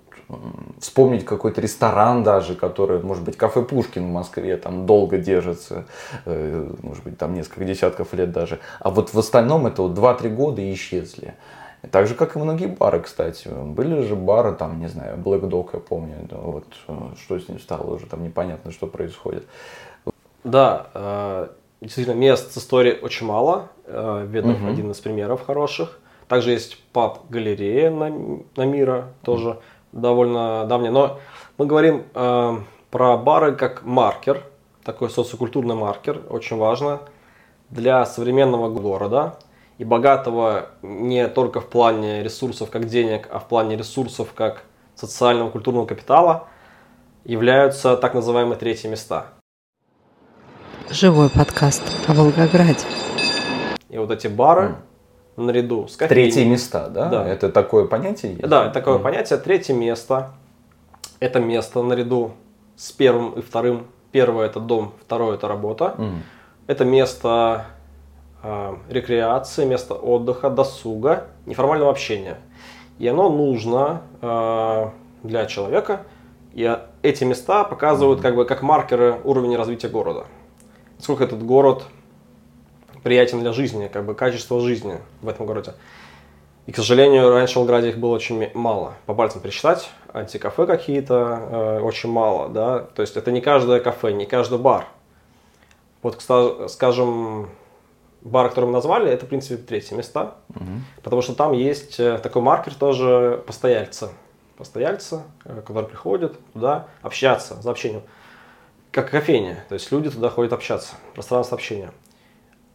вспомнить 0.80 1.26
какой-то 1.26 1.60
ресторан 1.62 2.24
даже, 2.24 2.56
который, 2.56 3.04
может 3.04 3.24
быть, 3.24 3.36
кафе 3.38 3.62
Пушкин 3.62 4.06
в 4.06 4.12
Москве 4.12 4.56
там 4.58 4.86
долго 4.86 5.18
держится, 5.18 5.86
э, 6.26 6.72
может 6.82 7.04
быть, 7.04 7.18
там 7.18 7.34
несколько 7.34 7.66
десятков 7.66 8.14
лет 8.14 8.32
даже. 8.32 8.60
А 8.80 8.90
вот 8.90 9.14
в 9.14 9.20
остальном 9.20 9.68
это 9.68 9.82
вот 9.82 9.92
2-3 9.92 10.30
года 10.30 10.62
и 10.62 10.74
исчезли. 10.74 11.36
Так 11.92 12.08
же, 12.08 12.16
как 12.16 12.36
и 12.36 12.40
многие 12.40 12.68
бары, 12.68 13.02
кстати. 13.02 13.48
Были 13.50 14.02
же 14.02 14.16
бары, 14.16 14.54
там, 14.54 14.80
не 14.80 14.88
знаю, 14.88 15.18
Black 15.18 15.42
Dog, 15.42 15.70
я 15.74 15.80
помню, 15.80 16.28
вот 16.32 16.66
э, 16.88 16.94
что 17.22 17.40
с 17.40 17.50
ним 17.50 17.60
стало 17.60 17.96
уже, 17.96 18.06
там 18.06 18.24
непонятно, 18.24 18.72
что 18.72 18.88
происходит. 18.88 19.46
Да, 20.44 20.88
э, 20.94 21.48
действительно, 21.82 22.16
мест 22.16 22.54
с 22.54 22.58
историей 22.58 23.00
очень 23.02 23.28
мало. 23.28 23.70
Ветров 23.86 24.62
угу. 24.62 24.70
один 24.70 24.92
из 24.92 25.00
примеров 25.00 25.46
хороших. 25.46 26.00
Также 26.28 26.52
есть 26.52 26.82
паб-галерея 26.94 27.92
на, 27.92 28.10
на 28.56 28.66
Мира, 28.66 29.10
тоже 29.24 29.60
довольно 29.92 30.66
давняя. 30.66 30.92
Но 30.92 31.20
мы 31.58 31.66
говорим 31.66 32.04
э, 32.14 32.58
про 32.90 33.18
бары 33.18 33.56
как 33.56 33.84
маркер, 33.84 34.44
такой 34.84 35.10
социокультурный 35.10 35.76
маркер, 35.76 36.22
очень 36.30 36.58
важно 36.58 37.02
для 37.70 38.06
современного 38.06 38.70
города 38.70 39.38
и 39.78 39.84
богатого 39.84 40.70
не 40.82 41.28
только 41.28 41.62
в 41.62 41.68
плане 41.68 42.24
ресурсов 42.24 42.70
как 42.70 42.86
денег, 42.86 43.28
а 43.32 43.40
в 43.40 43.48
плане 43.48 43.76
ресурсов 43.76 44.34
как 44.34 44.64
социального 44.96 45.50
культурного 45.50 45.86
капитала 45.86 46.48
являются 47.26 47.98
так 47.98 48.14
называемые 48.14 48.58
третьи 48.58 48.88
места. 48.88 49.28
Живой 50.90 51.30
подкаст 51.30 51.84
о 52.08 52.14
Волгограде. 52.14 52.86
И 53.90 53.98
вот 53.98 54.12
эти 54.12 54.28
бары, 54.28 54.70
mm 54.70 54.76
наряду 55.36 55.88
с 55.88 55.96
кофейней. 55.96 56.32
Третье 56.32 56.46
места, 56.46 56.90
да? 56.90 57.10
Да. 57.10 57.28
Это 57.28 57.50
такое 57.50 57.86
понятие 57.86 58.34
есть? 58.34 58.48
Да, 58.48 58.66
это 58.66 58.74
такое 58.74 58.98
mm. 58.98 59.02
понятие. 59.02 59.40
Третье 59.40 59.74
место– 59.74 60.32
это 61.20 61.40
место 61.40 61.82
наряду 61.82 62.34
с 62.76 62.92
первым 62.92 63.32
и 63.32 63.42
вторым. 63.42 63.88
Первое– 64.12 64.46
это 64.48 64.60
дом, 64.60 64.94
второе– 65.02 65.36
это 65.38 65.48
работа. 65.48 65.96
Mm. 65.98 66.18
Это 66.68 66.86
место 66.86 67.66
рекреации, 68.90 69.66
место 69.66 69.94
отдыха, 69.94 70.50
досуга, 70.50 71.28
неформального 71.46 71.92
общения. 71.92 72.38
И 73.00 73.08
оно 73.08 73.30
нужно 73.30 74.02
э, 74.22 74.90
для 75.24 75.46
человека. 75.46 76.02
И 76.54 76.78
эти 77.02 77.24
места 77.24 77.64
показывают 77.64 78.22
как 78.22 78.36
бы 78.36 78.46
как 78.46 78.62
маркеры 78.62 79.20
уровня 79.24 79.58
развития 79.58 79.88
города. 79.88 80.26
Сколько 81.00 81.24
этот 81.24 81.44
город 81.44 81.86
приятен 83.02 83.40
для 83.40 83.52
жизни, 83.54 83.88
как 83.88 84.06
бы 84.06 84.14
качество 84.14 84.60
жизни 84.62 85.00
в 85.22 85.28
этом 85.28 85.46
городе. 85.46 85.74
И, 86.66 86.72
к 86.72 86.78
сожалению, 86.78 87.32
раньше 87.32 87.54
в 87.54 87.56
Волгограде 87.58 87.90
их 87.90 87.98
было 87.98 88.16
очень 88.16 88.50
мало. 88.54 88.94
По 89.06 89.14
пальцам 89.14 89.42
пересчитать, 89.42 89.90
антикафе 90.14 90.66
какие-то 90.66 91.16
э, 91.16 91.80
очень 91.82 92.10
мало, 92.10 92.48
да. 92.48 92.80
То 92.80 93.02
есть 93.02 93.18
это 93.18 93.32
не 93.32 93.42
каждое 93.42 93.82
кафе, 93.82 94.14
не 94.14 94.26
каждый 94.26 94.60
бар. 94.60 94.88
Вот, 96.02 96.22
скажем, 96.70 97.50
бар, 98.24 98.50
который 98.50 98.66
мы 98.66 98.72
назвали, 98.72 99.12
это, 99.12 99.26
в 99.26 99.30
принципе, 99.30 99.58
третьи 99.58 99.94
места. 99.94 100.36
Угу. 100.50 100.66
Потому 101.04 101.22
что 101.22 101.36
там 101.36 101.52
есть 101.54 102.00
э, 102.00 102.18
такой 102.20 102.42
маркер 102.42 102.74
тоже 102.74 103.44
постояльца. 103.46 104.12
Постояльца, 104.58 105.24
э, 105.46 105.62
который 105.66 105.88
приходит 105.88 106.40
туда 106.54 106.88
общаться, 107.02 107.62
за 107.62 107.72
общением. 107.72 108.04
Как 108.92 109.10
кофейня. 109.10 109.66
То 109.70 109.74
есть 109.74 109.92
люди 109.92 110.10
туда 110.10 110.30
ходят 110.30 110.54
общаться. 110.54 110.96
Пространство 111.14 111.56
общения. 111.56 111.92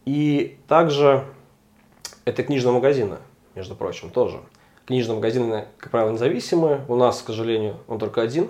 И 0.05 0.59
также 0.67 1.25
это 2.25 2.43
книжные 2.43 2.73
магазины, 2.73 3.17
между 3.55 3.75
прочим, 3.75 4.09
тоже. 4.09 4.39
Книжные 4.85 5.15
магазины, 5.15 5.65
как 5.77 5.91
правило, 5.91 6.11
независимые. 6.11 6.81
У 6.87 6.95
нас, 6.95 7.21
к 7.21 7.27
сожалению, 7.27 7.77
он 7.87 7.99
только 7.99 8.21
один. 8.21 8.49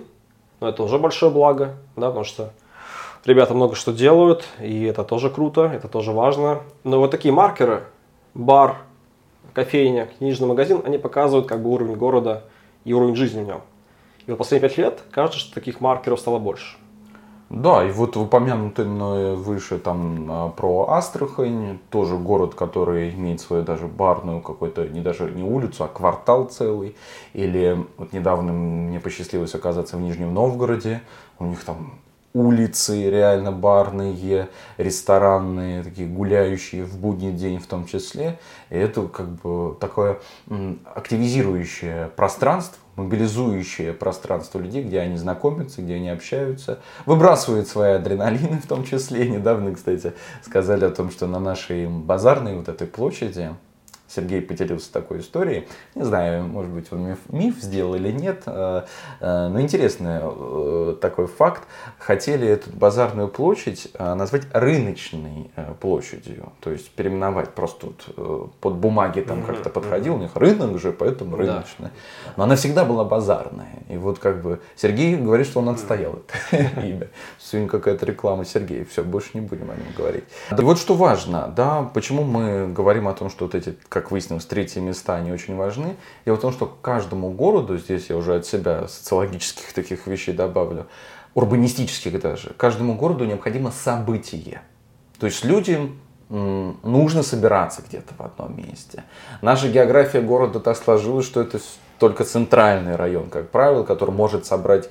Но 0.60 0.68
это 0.68 0.82
уже 0.82 0.98
большое 0.98 1.32
благо, 1.32 1.76
да, 1.96 2.08
потому 2.08 2.24
что 2.24 2.52
ребята 3.24 3.54
много 3.54 3.74
что 3.74 3.92
делают, 3.92 4.44
и 4.60 4.84
это 4.84 5.04
тоже 5.04 5.30
круто, 5.30 5.62
это 5.62 5.88
тоже 5.88 6.12
важно. 6.12 6.60
Но 6.84 6.98
вот 6.98 7.10
такие 7.10 7.32
маркеры, 7.32 7.84
бар, 8.34 8.76
кофейня, 9.52 10.08
книжный 10.18 10.48
магазин, 10.48 10.82
они 10.84 10.98
показывают 10.98 11.46
как 11.46 11.62
бы 11.62 11.70
уровень 11.70 11.96
города 11.96 12.44
и 12.84 12.92
уровень 12.92 13.16
жизни 13.16 13.42
в 13.42 13.46
нем. 13.46 13.60
И 14.26 14.30
вот 14.30 14.38
последние 14.38 14.68
пять 14.68 14.78
лет 14.78 15.02
кажется, 15.10 15.40
что 15.40 15.54
таких 15.54 15.80
маркеров 15.80 16.20
стало 16.20 16.38
больше. 16.38 16.76
Да, 17.50 17.84
и 17.84 17.90
вот 17.90 18.16
упомянутый 18.16 18.84
мной 18.84 19.34
выше 19.34 19.78
там 19.78 20.26
а, 20.30 20.48
про 20.50 20.90
Астрахань, 20.90 21.80
тоже 21.90 22.16
город, 22.16 22.54
который 22.54 23.10
имеет 23.10 23.40
свою 23.40 23.64
даже 23.64 23.88
барную 23.88 24.40
какой-то, 24.40 24.86
не 24.86 25.00
даже 25.00 25.28
не 25.32 25.42
улицу, 25.42 25.82
а 25.82 25.88
квартал 25.88 26.44
целый. 26.44 26.94
Или 27.32 27.84
вот 27.96 28.12
недавно 28.12 28.52
мне 28.52 29.00
посчастливилось 29.00 29.56
оказаться 29.56 29.96
в 29.96 30.00
Нижнем 30.00 30.32
Новгороде, 30.32 31.02
у 31.40 31.44
них 31.46 31.64
там 31.64 31.94
улицы 32.32 33.10
реально 33.10 33.52
барные, 33.52 34.48
ресторанные, 34.78 35.82
такие 35.82 36.08
гуляющие 36.08 36.84
в 36.84 36.98
будний 36.98 37.32
день 37.32 37.58
в 37.58 37.66
том 37.66 37.86
числе. 37.86 38.38
И 38.70 38.76
это 38.76 39.08
как 39.08 39.28
бы 39.28 39.76
такое 39.80 40.20
активизирующее 40.94 42.10
пространство, 42.14 42.78
мобилизующее 42.96 43.92
пространство 43.92 44.58
людей, 44.58 44.82
где 44.84 45.00
они 45.00 45.16
знакомятся, 45.16 45.82
где 45.82 45.94
они 45.94 46.10
общаются, 46.10 46.80
выбрасывают 47.06 47.66
свои 47.66 47.92
адреналины 47.92 48.58
в 48.58 48.66
том 48.66 48.84
числе. 48.84 49.28
Недавно, 49.28 49.74
кстати, 49.74 50.12
сказали 50.44 50.84
о 50.84 50.90
том, 50.90 51.10
что 51.10 51.26
на 51.26 51.40
нашей 51.40 51.88
базарной 51.88 52.56
вот 52.56 52.68
этой 52.68 52.86
площади 52.86 53.50
Сергей 54.14 54.42
поделился 54.42 54.92
такой 54.92 55.20
историей. 55.20 55.68
Не 55.94 56.04
знаю, 56.04 56.44
может 56.44 56.70
быть, 56.70 56.86
он 56.92 57.08
миф, 57.08 57.18
миф 57.28 57.56
сделал 57.60 57.94
или 57.94 58.10
нет, 58.10 58.42
э, 58.46 58.82
э, 59.20 59.48
но 59.48 59.60
интересный 59.60 60.20
э, 60.20 60.96
такой 61.00 61.26
факт. 61.26 61.62
Хотели 61.98 62.46
эту 62.46 62.70
базарную 62.70 63.28
площадь 63.28 63.90
назвать 63.98 64.42
рыночной 64.52 65.50
площадью, 65.80 66.52
то 66.60 66.70
есть 66.70 66.90
переименовать 66.90 67.50
просто 67.50 67.86
вот 67.86 68.52
под 68.60 68.74
бумаги 68.74 69.20
там 69.20 69.42
как-то 69.42 69.70
подходил, 69.70 70.16
у 70.16 70.18
них 70.18 70.34
рынок 70.34 70.80
же, 70.80 70.92
поэтому 70.92 71.36
рыночная. 71.36 71.92
Но 72.36 72.44
она 72.44 72.56
всегда 72.56 72.84
была 72.84 73.04
базарная. 73.04 73.82
И 73.88 73.96
вот 73.96 74.18
как 74.18 74.42
бы 74.42 74.60
Сергей 74.76 75.16
говорит, 75.16 75.46
что 75.46 75.60
он 75.60 75.68
отстоял 75.68 76.20
это 76.50 76.80
имя. 76.86 77.08
Сегодня 77.38 77.68
какая-то 77.68 78.06
реклама 78.06 78.44
Сергея, 78.44 78.84
все, 78.84 79.02
больше 79.02 79.30
не 79.34 79.40
будем 79.40 79.70
о 79.70 79.74
нем 79.74 79.86
говорить. 79.96 80.24
И 80.56 80.62
вот 80.62 80.78
что 80.78 80.94
важно, 80.94 81.52
да, 81.54 81.82
почему 81.94 82.24
мы 82.24 82.72
говорим 82.72 83.08
о 83.08 83.12
том, 83.12 83.30
что 83.30 83.44
вот 83.44 83.54
эти, 83.54 83.76
как 83.88 83.99
выяснилось, 84.08 84.46
третьи 84.46 84.80
места, 84.80 85.16
они 85.16 85.32
очень 85.32 85.56
важны. 85.56 85.96
И 86.24 86.30
вот 86.30 86.40
том, 86.40 86.52
что 86.52 86.66
каждому 86.66 87.30
городу, 87.30 87.76
здесь 87.76 88.08
я 88.08 88.16
уже 88.16 88.36
от 88.36 88.46
себя 88.46 88.88
социологических 88.88 89.72
таких 89.72 90.06
вещей 90.06 90.34
добавлю, 90.34 90.86
урбанистических 91.34 92.20
даже, 92.20 92.54
каждому 92.56 92.94
городу 92.94 93.24
необходимо 93.24 93.70
событие. 93.70 94.62
То 95.18 95.26
есть 95.26 95.44
людям 95.44 95.98
нужно 96.30 97.22
собираться 97.22 97.82
где-то 97.86 98.14
в 98.16 98.22
одном 98.22 98.56
месте. 98.56 99.04
Наша 99.42 99.68
география 99.68 100.20
города 100.20 100.60
так 100.60 100.76
сложилась, 100.76 101.26
что 101.26 101.40
это 101.40 101.58
только 101.98 102.24
центральный 102.24 102.96
район, 102.96 103.28
как 103.28 103.50
правило, 103.50 103.84
который 103.84 104.12
может 104.12 104.46
собрать 104.46 104.88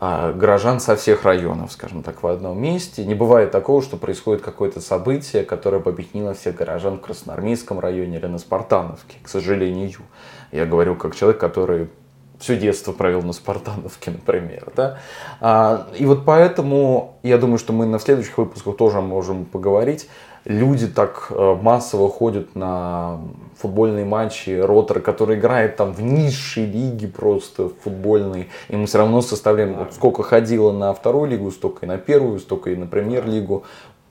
горожан 0.00 0.80
со 0.80 0.96
всех 0.96 1.24
районов, 1.24 1.72
скажем 1.72 2.02
так, 2.02 2.22
в 2.22 2.26
одном 2.26 2.60
месте. 2.60 3.04
Не 3.04 3.14
бывает 3.14 3.50
такого, 3.50 3.82
что 3.82 3.98
происходит 3.98 4.42
какое-то 4.42 4.80
событие, 4.80 5.44
которое 5.44 5.82
объединило 5.82 6.32
всех 6.32 6.56
горожан 6.56 6.96
в 6.96 7.00
Красноармейском 7.02 7.78
районе 7.78 8.16
или 8.16 8.26
на 8.26 8.38
Спартановке, 8.38 9.18
к 9.22 9.28
сожалению. 9.28 10.00
Я 10.52 10.64
говорю 10.64 10.96
как 10.96 11.14
человек, 11.14 11.38
который 11.38 11.88
все 12.38 12.56
детство 12.56 12.92
провел 12.92 13.22
на 13.22 13.34
Спартановке, 13.34 14.10
например. 14.12 14.72
Да? 14.74 14.98
А, 15.40 15.88
и 15.96 16.06
вот 16.06 16.24
поэтому 16.24 17.18
я 17.22 17.38
думаю, 17.38 17.58
что 17.58 17.72
мы 17.72 17.86
на 17.86 17.98
следующих 17.98 18.38
выпусках 18.38 18.76
тоже 18.76 19.00
можем 19.00 19.44
поговорить 19.44 20.08
люди 20.44 20.86
так 20.86 21.26
э, 21.30 21.56
массово 21.60 22.08
ходят 22.08 22.54
на 22.54 23.20
футбольные 23.56 24.04
матчи 24.04 24.58
Ротор, 24.58 25.00
который 25.00 25.38
играет 25.38 25.76
там 25.76 25.92
в 25.92 26.02
низшей 26.02 26.64
лиге 26.64 27.08
просто 27.08 27.70
футбольной, 27.82 28.48
и 28.68 28.76
мы 28.76 28.86
все 28.86 28.98
равно 28.98 29.20
составляем, 29.20 29.74
вот 29.74 29.92
сколько 29.94 30.22
ходило 30.22 30.72
на 30.72 30.94
вторую 30.94 31.30
лигу, 31.30 31.50
столько 31.50 31.86
и 31.86 31.88
на 31.88 31.98
первую, 31.98 32.38
столько 32.40 32.70
и 32.70 32.76
на 32.76 32.86
премьер-лигу, 32.86 33.64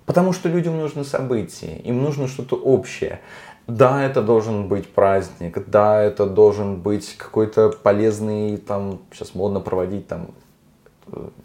потому 0.05 0.33
что 0.33 0.49
людям 0.49 0.77
нужно 0.77 1.03
событие, 1.03 1.79
им 1.79 2.01
нужно 2.03 2.27
что-то 2.27 2.55
общее. 2.55 3.21
Да, 3.67 4.03
это 4.03 4.23
должен 4.23 4.67
быть 4.67 4.91
праздник, 4.91 5.63
да, 5.67 6.01
это 6.01 6.25
должен 6.25 6.77
быть 6.77 7.15
какой-то 7.17 7.69
полезный, 7.69 8.57
там, 8.57 8.99
сейчас 9.11 9.35
модно 9.35 9.59
проводить 9.59 10.07
там 10.07 10.29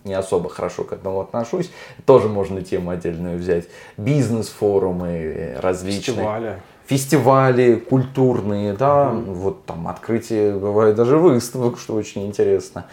не 0.04 0.14
особо 0.14 0.48
хорошо 0.48 0.84
к 0.84 0.92
этому 0.92 1.20
отношусь. 1.20 1.70
Тоже 2.06 2.28
можно 2.28 2.62
тему 2.62 2.90
отдельную 2.90 3.38
взять. 3.38 3.66
Бизнес-форумы 3.96 5.56
различные. 5.60 6.16
Фестивали. 6.16 6.62
Фестивали 6.86 7.74
культурные, 7.76 8.74
да, 8.74 9.10
угу. 9.10 9.32
вот 9.32 9.64
там 9.64 9.88
открытие, 9.88 10.54
бывает 10.54 10.96
даже 10.96 11.16
выставок, 11.16 11.78
что 11.78 11.94
очень 11.94 12.26
интересно. 12.26 12.86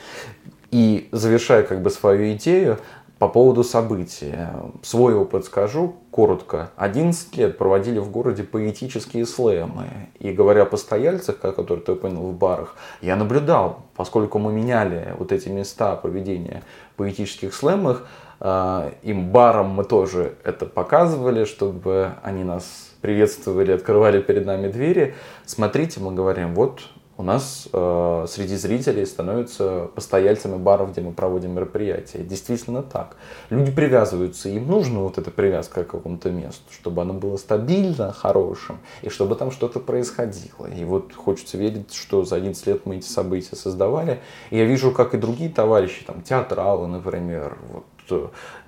И 0.71 1.09
завершая 1.11 1.63
как 1.63 1.81
бы 1.81 1.89
свою 1.89 2.31
идею, 2.33 2.79
по 3.21 3.27
поводу 3.27 3.63
событий. 3.63 4.33
Свой 4.81 5.13
опыт 5.13 5.45
скажу 5.45 5.93
коротко. 6.09 6.71
11 6.75 7.37
лет 7.37 7.55
проводили 7.55 7.99
в 7.99 8.09
городе 8.09 8.41
поэтические 8.41 9.27
слэмы. 9.27 9.85
И 10.17 10.31
говоря 10.31 10.63
о 10.63 10.65
постояльцах, 10.65 11.37
которые 11.37 11.83
ты 11.83 11.93
понял 11.93 12.23
в 12.23 12.33
барах, 12.33 12.75
я 12.99 13.15
наблюдал, 13.15 13.83
поскольку 13.95 14.39
мы 14.39 14.51
меняли 14.51 15.13
вот 15.19 15.31
эти 15.31 15.49
места 15.49 15.95
проведения 15.97 16.63
поэтических 16.97 17.53
слэмов, 17.53 18.01
э, 18.39 18.91
им 19.03 19.29
барам 19.29 19.69
мы 19.69 19.83
тоже 19.83 20.33
это 20.43 20.65
показывали, 20.65 21.45
чтобы 21.45 22.13
они 22.23 22.43
нас 22.43 22.89
приветствовали, 23.01 23.71
открывали 23.71 24.19
перед 24.19 24.47
нами 24.47 24.67
двери. 24.67 25.13
Смотрите, 25.45 25.99
мы 25.99 26.11
говорим, 26.15 26.55
вот 26.55 26.81
у 27.21 27.23
нас 27.23 27.67
э, 27.71 28.25
среди 28.27 28.55
зрителей 28.55 29.05
становятся 29.05 29.91
постояльцами 29.93 30.57
баров, 30.57 30.91
где 30.91 31.01
мы 31.01 31.11
проводим 31.11 31.51
мероприятия. 31.51 32.23
Действительно 32.23 32.81
так. 32.81 33.15
Люди 33.51 33.71
привязываются, 33.71 34.49
им 34.49 34.65
нужна 34.65 35.01
вот 35.01 35.19
эта 35.19 35.29
привязка 35.29 35.83
к 35.83 35.91
какому-то 35.91 36.31
месту, 36.31 36.63
чтобы 36.71 37.03
оно 37.03 37.13
было 37.13 37.37
стабильно, 37.37 38.11
хорошим, 38.11 38.79
и 39.03 39.09
чтобы 39.09 39.35
там 39.35 39.51
что-то 39.51 39.79
происходило. 39.79 40.65
И 40.75 40.83
вот 40.83 41.13
хочется 41.13 41.57
верить, 41.57 41.93
что 41.93 42.25
за 42.25 42.37
11 42.37 42.65
лет 42.65 42.85
мы 42.87 42.97
эти 42.97 43.07
события 43.07 43.55
создавали. 43.55 44.19
И 44.49 44.57
я 44.57 44.65
вижу, 44.65 44.91
как 44.91 45.13
и 45.13 45.17
другие 45.17 45.51
товарищи, 45.51 46.03
там, 46.03 46.23
театралы, 46.23 46.87
например, 46.87 47.59
вот, 47.71 47.85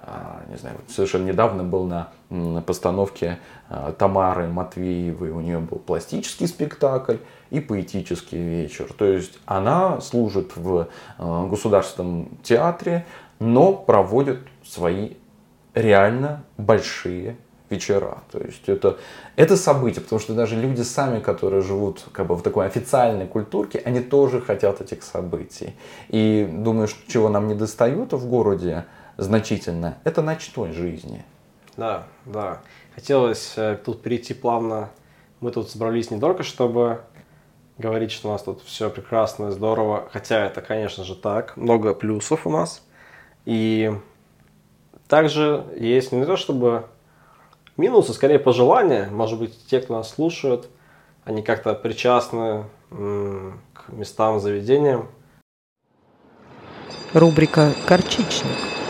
а, 0.01 0.41
не 0.50 0.57
знаю, 0.57 0.77
совершенно 0.88 1.25
недавно 1.25 1.63
был 1.63 1.85
на, 1.85 2.09
постановке 2.62 3.39
а, 3.69 3.91
Тамары 3.93 4.47
Матвеевой, 4.47 5.29
у 5.29 5.41
нее 5.41 5.59
был 5.59 5.79
пластический 5.79 6.47
спектакль 6.47 7.17
и 7.51 7.59
поэтический 7.59 8.38
вечер. 8.38 8.91
То 8.97 9.05
есть 9.05 9.39
она 9.45 10.01
служит 10.01 10.55
в 10.55 10.88
а, 11.17 11.47
государственном 11.47 12.29
театре, 12.43 13.05
но 13.39 13.73
проводит 13.73 14.39
свои 14.63 15.12
реально 15.73 16.43
большие 16.57 17.38
вечера. 17.73 18.19
То 18.31 18.39
есть 18.39 18.67
это, 18.67 18.97
это 19.35 19.57
событие, 19.57 20.01
потому 20.01 20.19
что 20.19 20.33
даже 20.33 20.55
люди 20.55 20.81
сами, 20.81 21.19
которые 21.19 21.62
живут 21.62 22.05
как 22.12 22.27
бы 22.27 22.35
в 22.35 22.41
такой 22.41 22.65
официальной 22.65 23.27
культурке, 23.27 23.81
они 23.83 24.00
тоже 24.00 24.41
хотят 24.41 24.81
этих 24.81 25.03
событий. 25.03 25.73
И 26.09 26.47
думаю, 26.51 26.88
что 26.88 27.00
чего 27.12 27.29
нам 27.29 27.47
не 27.47 27.55
достает 27.55 28.13
в 28.13 28.27
городе, 28.27 28.85
значительно, 29.17 29.98
это 30.03 30.22
ночной 30.22 30.72
жизни. 30.72 31.24
Да, 31.77 32.08
да. 32.25 32.62
Хотелось 32.96 33.53
э, 33.55 33.77
тут 33.84 34.01
перейти 34.01 34.34
плавно. 34.34 34.89
Мы 35.39 35.51
тут 35.51 35.70
собрались 35.70 36.12
не 36.12 36.20
только, 36.20 36.43
чтобы 36.43 37.01
говорить, 37.77 38.12
что 38.12 38.29
у 38.29 38.32
нас 38.32 38.43
тут 38.43 38.62
все 38.63 38.89
прекрасно 38.89 39.48
и 39.48 39.51
здорово, 39.51 40.08
хотя 40.12 40.46
это, 40.46 40.62
конечно 40.62 41.03
же, 41.03 41.15
так. 41.15 41.58
Много 41.58 41.93
плюсов 41.93 42.46
у 42.46 42.50
нас. 42.50 42.86
И 43.46 43.91
также 45.08 45.65
есть 45.75 46.12
не 46.12 46.25
то, 46.25 46.38
чтобы 46.38 46.86
минусы, 47.77 48.13
скорее 48.13 48.39
пожелания. 48.39 49.10
Может 49.12 49.39
быть, 49.39 49.67
те, 49.67 49.79
кто 49.79 49.96
нас 49.96 50.10
слушают, 50.10 50.70
они 51.25 51.41
как-то 51.41 51.74
причастны 51.74 52.65
к 52.89 53.89
местам, 53.89 54.39
заведениям. 54.39 55.08
Рубрика 57.13 57.74
«Горчичник». 57.88 58.82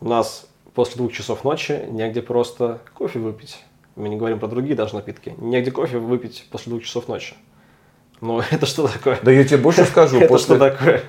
У 0.00 0.08
нас 0.08 0.48
после 0.74 0.96
двух 0.96 1.12
часов 1.12 1.44
ночи 1.44 1.84
негде 1.90 2.22
просто 2.22 2.80
кофе 2.94 3.18
выпить. 3.18 3.58
Мы 3.96 4.08
не 4.08 4.16
говорим 4.16 4.38
про 4.38 4.48
другие 4.48 4.74
даже 4.74 4.94
напитки. 4.94 5.34
Негде 5.38 5.70
кофе 5.70 5.98
выпить 5.98 6.46
после 6.50 6.70
двух 6.70 6.84
часов 6.84 7.06
ночи. 7.06 7.34
Ну, 8.20 8.42
это 8.50 8.66
что 8.66 8.86
такое? 8.86 9.18
Да 9.22 9.30
я 9.30 9.44
тебе 9.44 9.58
больше 9.58 9.84
скажу. 9.84 10.16
Это 10.20 10.28
после, 10.28 10.56
что 10.56 10.70
такое? 10.70 11.02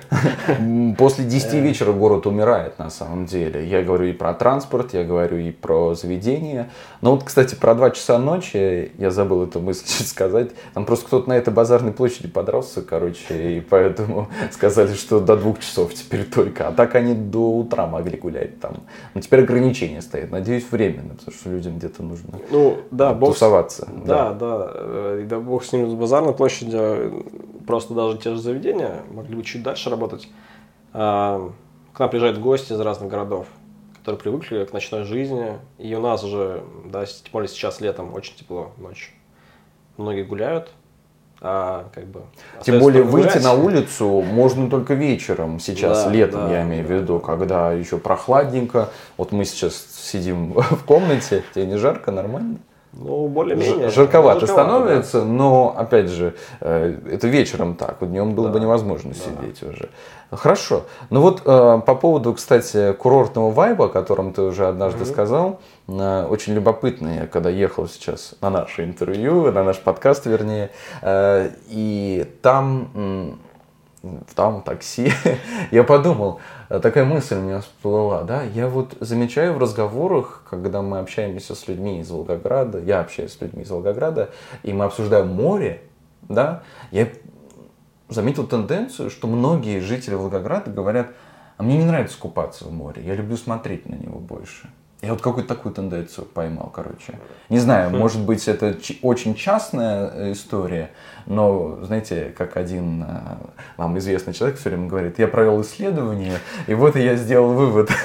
После 0.96 1.24
10 1.24 1.54
вечера 1.54 1.92
город 1.92 2.26
умирает 2.26 2.78
на 2.78 2.90
самом 2.90 3.26
деле. 3.26 3.66
Я 3.66 3.82
говорю 3.82 4.06
и 4.06 4.12
про 4.12 4.32
транспорт, 4.34 4.94
я 4.94 5.04
говорю 5.04 5.36
и 5.36 5.50
про 5.50 5.94
заведение. 5.94 6.70
Но 7.00 7.12
вот, 7.12 7.24
кстати, 7.24 7.54
про 7.54 7.74
2 7.74 7.90
часа 7.90 8.18
ночи, 8.18 8.92
я 8.98 9.10
забыл 9.10 9.44
эту 9.44 9.60
мысль 9.60 9.86
сказать. 10.04 10.50
Там 10.74 10.86
просто 10.86 11.06
кто-то 11.06 11.28
на 11.28 11.34
этой 11.34 11.52
базарной 11.52 11.92
площади 11.92 12.28
подрался, 12.28 12.82
короче, 12.82 13.56
и 13.56 13.60
поэтому 13.60 14.28
сказали, 14.50 14.94
что 14.94 15.20
до 15.20 15.36
2 15.36 15.54
часов 15.54 15.92
теперь 15.94 16.24
только. 16.24 16.68
А 16.68 16.72
так 16.72 16.94
они 16.94 17.14
до 17.14 17.58
утра 17.58 17.86
могли 17.86 18.16
гулять 18.16 18.60
там. 18.60 18.82
Но 19.14 19.20
теперь 19.20 19.40
ограничения 19.40 20.00
стоят. 20.00 20.30
Надеюсь, 20.30 20.64
временно, 20.70 21.14
потому 21.14 21.36
что 21.36 21.50
людям 21.50 21.78
где-то 21.78 22.02
нужно 22.02 22.38
ну, 22.50 22.78
да, 22.90 23.14
тусоваться. 23.14 23.86
Бог, 23.90 24.06
да, 24.06 24.32
да, 24.32 24.58
да. 24.58 25.20
И 25.20 25.24
да 25.24 25.40
бог 25.40 25.64
с 25.64 25.72
ним 25.72 25.90
с 25.90 25.94
базарной 25.94 26.32
площади 26.32 27.01
просто 27.66 27.94
даже 27.94 28.18
те 28.18 28.34
же 28.34 28.40
заведения 28.40 29.02
могли 29.10 29.36
бы 29.36 29.42
чуть 29.42 29.62
дальше 29.62 29.90
работать. 29.90 30.28
А, 30.92 31.50
к 31.92 31.98
нам 31.98 32.10
приезжают 32.10 32.38
гости 32.38 32.72
из 32.72 32.80
разных 32.80 33.10
городов, 33.10 33.46
которые 33.98 34.20
привыкли 34.20 34.64
к 34.64 34.72
ночной 34.72 35.04
жизни. 35.04 35.58
И 35.78 35.94
у 35.94 36.00
нас 36.00 36.24
уже, 36.24 36.62
да, 36.86 37.04
тем 37.04 37.32
более 37.32 37.48
сейчас 37.48 37.80
летом 37.80 38.14
очень 38.14 38.34
тепло 38.34 38.72
ночью. 38.78 39.12
Многие 39.96 40.24
гуляют, 40.24 40.72
а 41.40 41.88
как 41.94 42.06
бы... 42.06 42.22
Тем 42.62 42.78
более 42.78 43.02
выйти 43.02 43.38
на 43.38 43.52
улицу 43.52 44.22
можно 44.22 44.70
только 44.70 44.94
вечером 44.94 45.58
сейчас, 45.58 46.04
да, 46.04 46.10
летом 46.10 46.40
да, 46.48 46.52
я 46.52 46.62
имею 46.62 46.86
да, 46.86 46.88
в 46.88 46.98
виду, 46.98 47.20
когда 47.20 47.72
еще 47.72 47.98
прохладненько. 47.98 48.90
Вот 49.16 49.32
мы 49.32 49.44
сейчас 49.44 49.74
сидим 49.74 50.52
в 50.56 50.84
комнате, 50.84 51.42
тебе 51.54 51.66
не 51.66 51.76
жарко, 51.76 52.10
нормально? 52.10 52.58
Ну, 52.92 53.26
более-менее. 53.28 53.88
Жарковато, 53.88 54.40
жарковато 54.40 54.46
становится, 54.46 55.20
да. 55.20 55.26
но, 55.26 55.74
опять 55.76 56.08
же, 56.08 56.34
э, 56.60 56.98
это 57.10 57.26
вечером 57.26 57.74
так, 57.74 57.96
днем 58.00 58.34
было 58.34 58.48
да. 58.48 58.54
бы 58.54 58.60
невозможно 58.60 59.12
да. 59.12 59.16
сидеть 59.16 59.62
уже. 59.62 59.88
Хорошо. 60.30 60.84
Ну 61.08 61.22
вот 61.22 61.42
э, 61.44 61.80
по 61.86 61.94
поводу, 61.94 62.34
кстати, 62.34 62.92
курортного 62.92 63.50
вайба, 63.50 63.86
о 63.86 63.88
котором 63.88 64.34
ты 64.34 64.42
уже 64.42 64.66
однажды 64.66 65.04
mm-hmm. 65.04 65.12
сказал, 65.12 65.60
э, 65.88 66.26
очень 66.28 66.52
любопытно, 66.52 67.20
я 67.20 67.26
когда 67.26 67.48
ехал 67.48 67.88
сейчас 67.88 68.34
на 68.42 68.50
наше 68.50 68.84
интервью, 68.84 69.50
на 69.50 69.64
наш 69.64 69.78
подкаст, 69.78 70.26
вернее, 70.26 70.70
и 71.02 72.26
там 72.42 73.38
в 74.02 74.34
там 74.34 74.62
такси, 74.62 75.12
я 75.70 75.84
подумал, 75.84 76.40
такая 76.80 77.04
мысль 77.04 77.36
у 77.36 77.40
меня 77.40 77.60
всплыла, 77.60 78.22
да, 78.22 78.42
я 78.42 78.68
вот 78.68 78.96
замечаю 79.00 79.54
в 79.54 79.58
разговорах, 79.58 80.42
когда 80.48 80.80
мы 80.82 80.98
общаемся 81.00 81.54
с 81.54 81.68
людьми 81.68 82.00
из 82.00 82.10
Волгограда, 82.10 82.78
я 82.78 83.00
общаюсь 83.00 83.32
с 83.32 83.40
людьми 83.40 83.62
из 83.62 83.70
Волгограда, 83.70 84.30
и 84.62 84.72
мы 84.72 84.84
обсуждаем 84.84 85.28
море, 85.28 85.82
да, 86.22 86.62
я 86.90 87.08
заметил 88.08 88.46
тенденцию, 88.46 89.10
что 89.10 89.26
многие 89.26 89.80
жители 89.80 90.14
Волгограда 90.14 90.70
говорят, 90.70 91.08
а 91.56 91.62
мне 91.62 91.78
не 91.78 91.84
нравится 91.84 92.18
купаться 92.18 92.64
в 92.64 92.72
море, 92.72 93.02
я 93.04 93.14
люблю 93.14 93.36
смотреть 93.36 93.88
на 93.88 93.94
него 93.94 94.18
больше. 94.18 94.70
Я 95.02 95.10
вот 95.10 95.20
какую-то 95.20 95.52
такую 95.52 95.74
тенденцию 95.74 96.28
поймал, 96.28 96.70
короче. 96.72 97.18
Не 97.48 97.58
знаю, 97.58 97.90
может 97.90 98.20
быть, 98.20 98.46
это 98.46 98.76
очень 99.02 99.34
частная 99.34 100.08
э, 100.08 100.32
история, 100.32 100.92
но, 101.26 101.80
знаете, 101.82 102.32
как 102.38 102.56
один 102.56 103.02
э, 103.02 103.06
вам 103.78 103.98
известный 103.98 104.32
человек 104.32 104.60
все 104.60 104.68
время 104.68 104.86
говорит, 104.86 105.18
я 105.18 105.26
провел 105.26 105.60
исследование, 105.62 106.38
и 106.68 106.74
вот 106.74 106.94
я 106.94 107.16
сделал 107.16 107.52
вывод. 107.52 107.90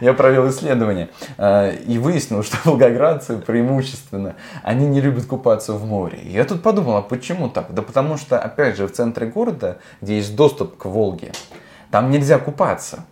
Я 0.00 0.14
провел 0.14 0.48
исследование 0.48 1.10
э, 1.38 1.76
и 1.86 1.96
выяснил, 1.96 2.42
что 2.42 2.56
волгоградцы 2.64 3.36
преимущественно, 3.36 4.34
они 4.64 4.86
не 4.88 5.00
любят 5.00 5.26
купаться 5.26 5.74
в 5.74 5.86
море. 5.86 6.18
Я 6.24 6.44
тут 6.44 6.60
подумал, 6.60 6.96
а 6.96 7.02
почему 7.02 7.48
так? 7.48 7.72
Да 7.72 7.82
потому 7.82 8.16
что, 8.16 8.36
опять 8.36 8.76
же, 8.76 8.88
в 8.88 8.92
центре 8.92 9.28
города, 9.28 9.78
где 10.00 10.16
есть 10.16 10.34
доступ 10.34 10.76
к 10.76 10.86
Волге, 10.86 11.30
там 11.92 12.10
нельзя 12.10 12.38
купаться. 12.38 13.04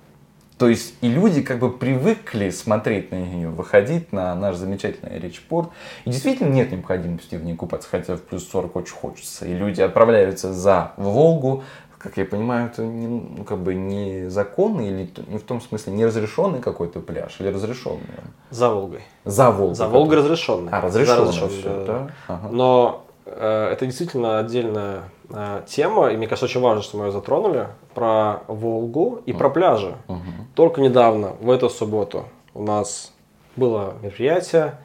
То 0.60 0.68
есть 0.68 0.92
и 1.00 1.08
люди 1.08 1.40
как 1.40 1.58
бы 1.58 1.72
привыкли 1.72 2.50
смотреть 2.50 3.10
на 3.12 3.16
нее, 3.16 3.48
выходить 3.48 4.12
на 4.12 4.34
наш 4.34 4.56
замечательный 4.56 5.18
речпорт. 5.18 5.70
И 6.04 6.10
действительно 6.10 6.50
нет 6.50 6.70
необходимости 6.70 7.36
в 7.36 7.42
ней 7.42 7.56
купаться, 7.56 7.88
хотя 7.90 8.16
в 8.16 8.20
плюс 8.20 8.46
40 8.46 8.76
очень 8.76 8.94
хочется. 8.94 9.46
И 9.46 9.54
люди 9.54 9.80
отправляются 9.80 10.52
за 10.52 10.92
Волгу, 10.98 11.64
как 11.96 12.18
я 12.18 12.26
понимаю, 12.26 12.66
это 12.66 12.82
не, 12.82 13.06
ну, 13.06 13.42
как 13.44 13.60
бы 13.60 13.74
не 13.74 14.28
законный 14.28 14.88
или 14.88 15.10
не 15.28 15.38
в 15.38 15.44
том 15.44 15.62
смысле 15.62 15.94
не 15.94 16.04
разрешенный 16.04 16.60
какой-то 16.60 17.00
пляж 17.00 17.36
или 17.40 17.48
разрешенный? 17.48 18.04
За 18.50 18.68
Волгой. 18.68 19.00
За 19.24 19.50
Волгой. 19.50 19.74
За 19.74 19.88
Волгой 19.88 20.16
разрешенный. 20.18 20.72
А, 20.72 20.82
разрешенный, 20.82 21.28
разрешенный 21.28 21.58
все, 21.58 21.84
да. 21.86 22.10
Ага. 22.28 22.48
Но 22.50 23.06
это 23.36 23.86
действительно 23.86 24.38
отдельная 24.38 25.04
Э, 25.32 25.62
тема, 25.66 26.08
и 26.08 26.16
мне 26.16 26.26
кажется, 26.26 26.46
очень 26.46 26.60
важно, 26.60 26.82
что 26.82 26.96
мы 26.96 27.06
ее 27.06 27.12
затронули, 27.12 27.68
про 27.94 28.42
Волгу 28.48 29.22
и 29.26 29.32
про 29.32 29.48
пляжи. 29.48 29.94
Угу. 30.08 30.20
Только 30.54 30.80
недавно, 30.80 31.34
в 31.40 31.50
эту 31.50 31.70
субботу, 31.70 32.24
у 32.52 32.62
нас 32.62 33.12
было 33.54 33.94
мероприятие, 34.02 34.78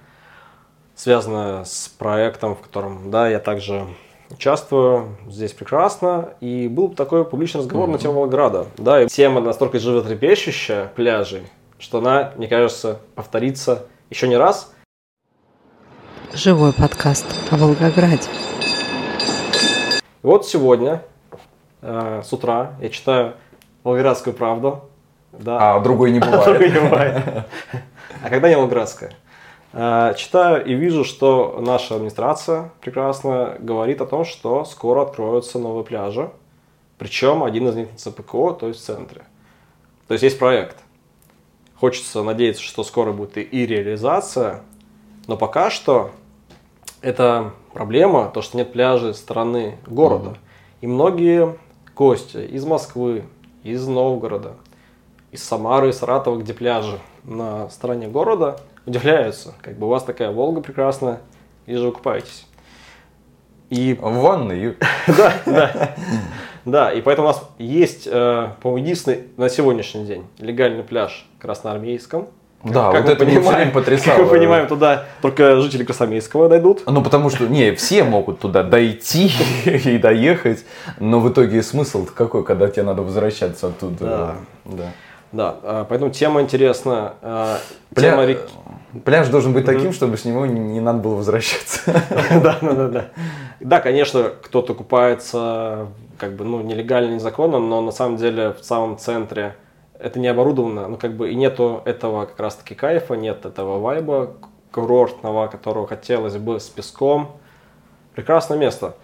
связанное 0.94 1.64
с 1.64 1.88
проектом, 1.98 2.56
в 2.56 2.62
котором, 2.62 3.10
да, 3.10 3.28
я 3.28 3.40
также 3.40 3.88
участвую, 4.30 5.18
здесь 5.28 5.54
прекрасно, 5.54 6.34
и 6.42 6.68
был 6.68 6.90
такой 6.90 7.26
публичный 7.26 7.62
разговор 7.62 7.90
mm 7.90 7.92
на 7.94 7.98
тему 7.98 8.14
Волгограда, 8.14 8.68
да, 8.78 9.02
и 9.02 9.08
тема 9.08 9.42
настолько 9.42 9.80
животрепещущая 9.80 10.92
пляжей, 10.96 11.44
что 11.80 12.00
она, 12.00 12.34
мне 12.36 12.48
кажется, 12.48 13.00
повторится 13.16 13.86
еще 14.12 14.28
не 14.28 14.38
раз. 14.38 14.72
Живой 16.36 16.74
подкаст 16.74 17.26
о 17.50 17.56
Волгограде. 17.56 18.28
Вот 20.21 20.45
сегодня 20.45 21.02
э, 21.82 22.24
с 22.26 22.34
утра 22.34 22.74
я 22.82 22.89
читаю 22.89 23.36
Волгоградскую 23.86 24.36
правду. 24.36 24.82
Да. 25.32 25.76
А 25.76 25.80
другой 25.80 26.12
не 26.12 26.19
Другой 26.19 26.43
бывает. 26.43 26.74
не 26.74 26.80
бывает. 26.82 27.24
А 28.21 28.30
когда 28.30 28.50
не 28.50 28.58
Волгоградская? 28.58 29.13
А, 29.71 30.13
Читаю 30.15 30.65
и 30.65 30.74
вижу, 30.74 31.06
что 31.06 31.62
наша 31.65 31.95
администрация 31.95 32.69
прекрасно 32.82 33.56
говорит 33.60 34.02
о 34.02 34.06
том, 34.06 34.26
что 34.26 34.65
скоро 34.65 35.04
откроются 35.04 35.58
новые 35.58 35.86
пляжи. 35.86 36.30
Причем 36.98 37.43
один 37.43 37.69
из 37.69 37.76
них 37.76 37.91
на 37.93 37.98
ЦПКО, 37.98 38.58
то 38.60 38.67
есть 38.67 38.82
в 38.82 38.84
центре. 38.84 39.21
То 40.10 40.13
есть 40.13 40.24
есть 40.24 40.38
проект. 40.38 40.76
Хочется 41.80 42.24
надеяться, 42.24 42.62
что 42.62 42.84
скоро 42.84 43.13
будет 43.13 43.38
и 43.38 43.65
реализация. 43.65 44.63
Но 45.28 45.38
пока 45.38 45.69
что 45.69 46.12
это 47.06 47.52
проблема, 47.72 48.32
то, 48.34 48.41
что 48.41 48.58
нет 48.58 48.74
пляжей 48.74 49.13
стороны 49.13 49.78
города. 49.86 50.38
И 50.82 50.88
многие 50.88 51.56
гости 51.96 52.38
из 52.38 52.65
Москвы, 52.65 53.26
из 53.62 53.86
Новгорода, 53.88 54.54
из 55.32 55.44
Самары, 55.44 55.89
из 55.89 56.00
Саратова, 56.00 56.38
где 56.38 56.56
пляжи 56.56 56.98
на 57.24 57.70
стороне 57.70 58.08
города, 58.08 58.60
удивляются. 58.88 59.54
Как 59.62 59.78
бы 59.78 59.86
у 59.86 59.89
вас 59.89 60.04
такая 60.04 60.32
Волга 60.32 60.62
прекрасная, 60.62 61.22
и 61.68 61.76
же 61.76 61.86
вы 61.86 61.91
купаетесь. 61.91 62.48
И 63.70 63.94
В 63.94 64.22
ванной. 64.22 64.76
да, 65.08 65.34
да. 65.46 65.96
Да, 66.65 66.91
и 66.91 67.02
поэтому 67.02 67.28
у 67.28 67.32
нас 67.32 67.48
есть, 67.60 68.08
э, 68.08 68.50
по-моему, 68.62 68.84
единственный 68.84 69.28
на 69.38 69.50
сегодняшний 69.50 70.06
день 70.06 70.26
легальный 70.39 70.84
пляж 70.84 71.28
в 71.38 71.41
Красноармейском. 71.44 72.30
Да, 72.63 72.91
Как 72.91 73.04
вот 73.04 73.12
это 73.12 73.26
меня 73.26 73.41
всё 73.41 73.50
время 73.52 73.65
Как 73.65 73.74
потрясало. 73.74 74.24
мы 74.24 74.28
понимаем, 74.28 74.68
туда 74.68 75.06
только 75.22 75.62
жители 75.62 75.84
Красноармейского 75.84 76.50
дойдут. 76.50 76.82
Ну, 76.88 77.04
потому 77.04 77.30
что, 77.30 77.46
не, 77.48 77.76
все 77.76 78.04
могут 78.04 78.39
туда 78.39 78.63
дойти 78.63 79.32
и 79.65 79.98
доехать, 80.00 80.65
но 81.00 81.20
в 81.20 81.30
итоге 81.32 81.62
смысл 81.62 82.06
какой, 82.06 82.44
когда 82.44 82.68
тебе 82.68 82.84
надо 82.84 83.04
возвращаться 83.04 83.68
оттуда? 83.68 83.96
Да. 84.00 84.36
Да. 84.65 84.91
Да, 85.32 85.56
э, 85.63 85.86
поэтому 85.89 86.12
тема 86.12 86.41
интересна. 86.41 87.13
э, 87.22 87.58
Пля- 87.94 88.26
Тема. 88.28 88.39
Пляж 89.04 89.28
должен 89.28 89.52
быть 89.54 89.65
таким, 89.65 89.91
чтобы 89.91 90.18
с 90.18 90.24
него 90.24 90.46
не, 90.46 90.60
не 90.60 90.80
надо 90.80 91.00
было 91.00 91.15
возвращаться. 91.15 91.82
Да, 92.41 92.58
да, 92.62 92.72
да, 92.72 92.88
да. 92.88 93.06
Да, 93.60 93.80
конечно, 93.82 94.32
кто-то 94.41 94.74
купается 94.74 95.88
как 96.18 96.36
бы, 96.36 96.46
ну, 96.46 96.62
нелегально, 96.62 97.15
незаконно, 97.15 97.60
но 97.60 97.82
на 97.82 97.91
самом 97.91 98.15
деле 98.18 98.56
в 98.60 98.63
самом 98.63 98.98
центре 98.98 99.56
это 100.00 100.20
не 100.20 100.28
оборудовано, 100.28 100.88
ну, 100.88 100.98
как 100.98 101.14
бы 101.14 101.32
и 101.32 101.36
нету 101.36 101.82
этого 101.86 102.26
как 102.26 102.40
раз-таки 102.40 102.76
кайфа, 102.76 103.16
нет 103.16 103.46
этого 103.46 103.80
вайба 103.80 104.34
курортного, 104.72 105.48
которого 105.48 105.88
хотелось 105.88 106.38
бы 106.38 106.60
с 106.60 106.68
песком. 106.70 107.32
Прекрасное 108.14 108.58
место. 108.58 108.96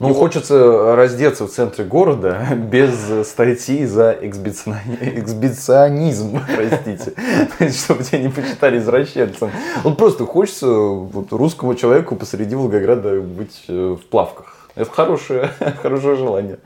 Ну, 0.00 0.14
хочется 0.14 0.94
раздеться 0.94 1.46
в 1.46 1.50
центре 1.50 1.84
города 1.84 2.46
без 2.54 3.28
статьи 3.28 3.84
за 3.84 4.12
эксбициони- 4.12 5.20
эксбиционизм, 5.20 6.38
простите, 6.54 7.14
чтобы 7.72 8.04
тебя 8.04 8.20
не 8.20 8.28
почитали 8.28 8.78
извращенцем. 8.78 9.50
Вот 9.82 9.96
просто 9.96 10.24
хочется 10.24 10.68
вот, 10.68 11.32
русскому 11.32 11.74
человеку 11.74 12.14
посреди 12.14 12.54
Волгограда 12.54 13.20
быть 13.20 13.64
э, 13.66 13.96
в 14.00 14.06
плавках. 14.06 14.54
Это 14.76 14.90
хорошее, 14.90 15.50
хорошее 15.82 16.14
желание. 16.16 16.58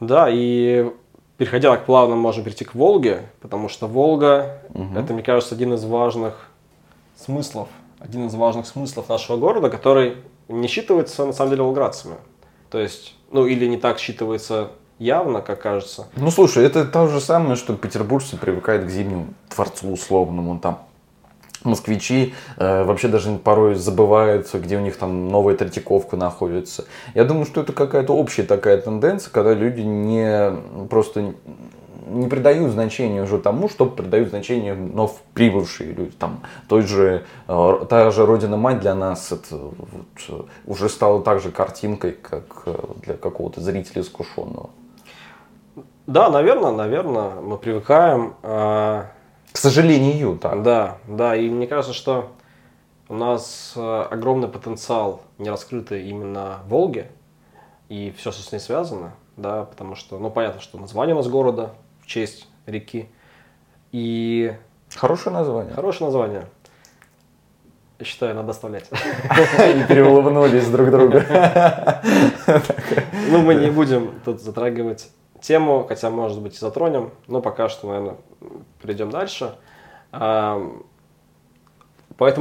Да, 0.00 0.28
и 0.30 0.90
переходя 1.42 1.76
к 1.76 1.86
плавно, 1.86 2.14
можем 2.14 2.44
перейти 2.44 2.64
к 2.64 2.72
Волге, 2.72 3.24
потому 3.40 3.68
что 3.68 3.88
Волга, 3.88 4.60
это, 4.94 5.12
мне 5.12 5.24
кажется, 5.24 5.56
один 5.56 5.74
из 5.74 5.84
важных 5.84 6.48
смыслов, 7.16 7.68
один 7.98 8.28
из 8.28 8.34
важных 8.36 8.64
смыслов 8.64 9.08
нашего 9.08 9.36
города, 9.36 9.68
который 9.68 10.18
не 10.46 10.68
считывается, 10.68 11.26
на 11.26 11.32
самом 11.32 11.50
деле, 11.50 11.64
волградцами. 11.64 12.14
То 12.70 12.78
есть, 12.78 13.16
ну, 13.32 13.44
или 13.46 13.66
не 13.66 13.76
так 13.76 13.98
считывается 13.98 14.68
явно, 15.00 15.40
как 15.40 15.60
кажется. 15.62 16.06
Ну, 16.14 16.30
слушай, 16.30 16.64
это 16.64 16.84
то 16.84 17.08
же 17.08 17.20
самое, 17.20 17.56
что 17.56 17.74
петербуржцы 17.74 18.36
привыкают 18.36 18.84
к 18.84 18.88
зимнему 18.88 19.34
дворцу 19.52 19.90
условному. 19.90 20.60
Там 20.60 20.78
москвичи 21.64 22.34
э, 22.56 22.84
вообще 22.84 23.08
даже 23.08 23.30
порой 23.36 23.74
забывают, 23.74 24.52
где 24.52 24.76
у 24.76 24.80
них 24.80 24.96
там 24.96 25.28
новая 25.28 25.56
Третьяковка 25.56 26.16
находится. 26.16 26.84
Я 27.14 27.24
думаю, 27.24 27.46
что 27.46 27.62
это 27.62 27.72
какая-то 27.72 28.14
общая 28.14 28.42
такая 28.42 28.78
тенденция, 28.78 29.30
когда 29.30 29.54
люди 29.54 29.80
не 29.80 30.52
просто 30.88 31.34
не 32.06 32.28
придают 32.28 32.72
значения 32.72 33.22
уже 33.22 33.38
тому, 33.38 33.68
что 33.68 33.86
придают 33.86 34.30
значение 34.30 34.74
вновь 34.74 35.12
прибывшие 35.34 35.92
люди. 35.92 36.12
Там, 36.18 36.40
той 36.68 36.82
же, 36.82 37.24
э, 37.48 37.86
та 37.88 38.10
же 38.10 38.26
Родина 38.26 38.56
Мать 38.56 38.80
для 38.80 38.94
нас 38.94 39.32
это 39.32 39.56
вот, 39.56 39.76
э, 40.28 40.42
уже 40.66 40.88
стала 40.88 41.22
также 41.22 41.50
картинкой, 41.50 42.12
как 42.12 42.62
э, 42.66 42.76
для 43.04 43.14
какого-то 43.14 43.60
зрителя 43.60 44.02
искушенного. 44.02 44.70
Да, 46.06 46.30
наверное, 46.30 46.72
наверное, 46.72 47.40
мы 47.40 47.56
привыкаем. 47.58 48.34
а, 48.42 49.06
К 49.52 49.56
сожалению, 49.58 50.38
так. 50.38 50.62
Да, 50.62 50.98
да, 51.06 51.36
и 51.36 51.48
мне 51.48 51.66
кажется, 51.66 51.92
что 51.94 52.32
у 53.08 53.14
нас 53.14 53.74
э, 53.76 54.06
огромный 54.10 54.48
потенциал 54.48 55.22
не 55.38 55.50
раскрытый 55.50 56.08
именно 56.08 56.60
в 56.66 56.70
Волге, 56.70 57.10
и 57.88 58.14
все, 58.16 58.32
что 58.32 58.42
с 58.42 58.52
ней 58.52 58.58
связано, 58.58 59.12
да, 59.36 59.64
потому 59.64 59.94
что, 59.94 60.18
ну, 60.18 60.30
понятно, 60.30 60.60
что 60.60 60.78
название 60.78 61.14
у 61.14 61.18
нас 61.18 61.28
города 61.28 61.74
в 62.00 62.06
честь 62.06 62.48
реки, 62.66 63.08
и 63.90 64.54
Хорошее 64.96 65.34
название. 65.34 65.74
хорошее 65.74 66.06
название. 66.06 66.46
Я 67.98 68.04
считаю, 68.06 68.34
надо 68.34 68.50
оставлять. 68.50 68.90
Они 69.58 69.84
переулыбнулись 69.84 70.68
друг 70.68 70.90
друга. 70.90 72.00
Ну, 73.30 73.40
мы 73.40 73.54
не 73.54 73.70
будем 73.70 74.20
тут 74.24 74.42
затрагивать 74.42 75.08
тему, 75.42 75.84
хотя, 75.86 76.08
может 76.08 76.40
быть, 76.40 76.54
и 76.54 76.58
затронем, 76.58 77.10
но 77.26 77.42
пока 77.42 77.68
что, 77.68 77.88
наверное, 77.88 78.16
перейдем 78.80 79.10
дальше. 79.10 79.54
Поэтому, 80.10 80.86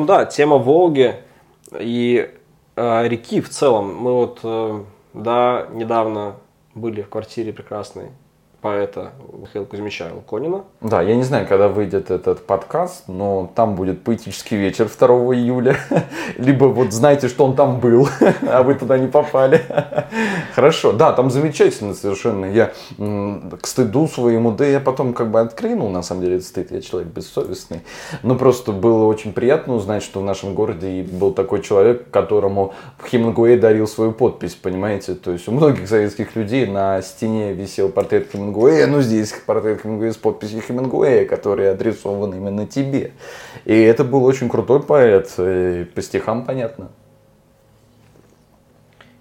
да, 0.06 0.26
тема 0.26 0.58
Волги 0.58 1.16
и 1.78 2.34
а, 2.76 3.08
реки 3.08 3.42
в 3.42 3.50
целом. 3.50 3.96
Мы 3.96 4.14
вот, 4.14 4.40
э, 4.44 4.84
да, 5.14 5.68
недавно 5.72 6.38
были 6.74 7.02
в 7.02 7.10
квартире 7.10 7.54
прекрасной 7.54 8.12
поэта 8.62 9.12
Михаила 9.34 9.66
Кузьмича 9.66 10.12
Луконина. 10.14 10.64
Да, 10.82 11.02
я 11.02 11.16
не 11.16 11.24
знаю, 11.24 11.48
когда 11.48 11.68
выйдет 11.68 12.12
этот 12.12 12.46
подкаст, 12.46 13.08
но 13.08 13.52
там 13.56 13.76
будет 13.76 14.04
поэтический 14.04 14.56
вечер 14.56 14.88
2 14.88 15.08
июля. 15.36 15.78
Либо 16.38 16.66
вот 16.66 16.92
знаете, 16.94 17.28
что 17.28 17.46
он 17.46 17.56
там 17.56 17.80
был, 17.80 18.08
а 18.48 18.62
вы 18.62 18.76
туда 18.76 19.00
не 19.00 19.08
попали. 19.08 19.62
Хорошо, 20.56 20.92
да, 20.92 21.12
там 21.12 21.32
замечательно 21.32 21.96
совершенно. 21.96 22.46
Я 22.46 22.72
к 22.98 23.68
стыду 23.68 24.08
своему, 24.08 24.52
да 24.52 24.66
я 24.66 24.80
потом 24.80 25.14
как 25.14 25.32
бы 25.32 25.40
отклинул, 25.40 25.90
на 25.90 26.04
самом 26.04 26.22
деле, 26.22 26.40
стыд, 26.40 26.72
я 26.72 26.82
человек 26.82 27.12
бессовестный. 27.12 27.82
Но 28.22 28.36
просто 28.36 28.72
было 28.72 29.06
очень 29.06 29.34
приятно 29.34 29.74
узнать, 29.74 30.04
что 30.04 30.20
в 30.20 30.24
нашем 30.24 30.54
городе 30.54 31.02
был 31.04 31.34
такой 31.34 31.62
человек, 31.62 32.12
которому 32.12 32.74
Хемингуэй 33.10 33.58
дарил 33.58 33.88
свою 33.88 34.12
подпись, 34.12 34.54
понимаете? 34.54 35.16
То 35.16 35.32
есть 35.32 35.48
у 35.48 35.52
многих 35.52 35.88
советских 35.88 36.36
людей 36.36 36.68
на 36.68 37.02
стене 37.02 37.54
висел 37.54 37.90
портрет 37.90 38.30
Хемингуэя, 38.32 38.51
ну 38.88 39.02
здесь 39.02 39.34
портрет 39.46 39.82
Хемингуэя 39.82 40.14
с 40.14 40.18
подписью 40.18 40.62
Хемингуэя, 40.62 41.26
который 41.26 41.72
адресован 41.72 42.34
именно 42.34 42.66
тебе. 42.68 43.14
И 43.66 43.74
это 43.74 44.04
был 44.04 44.24
очень 44.26 44.50
крутой 44.50 44.82
поэт, 44.82 45.34
по 45.36 46.02
стихам 46.02 46.46
понятно. 46.46 46.92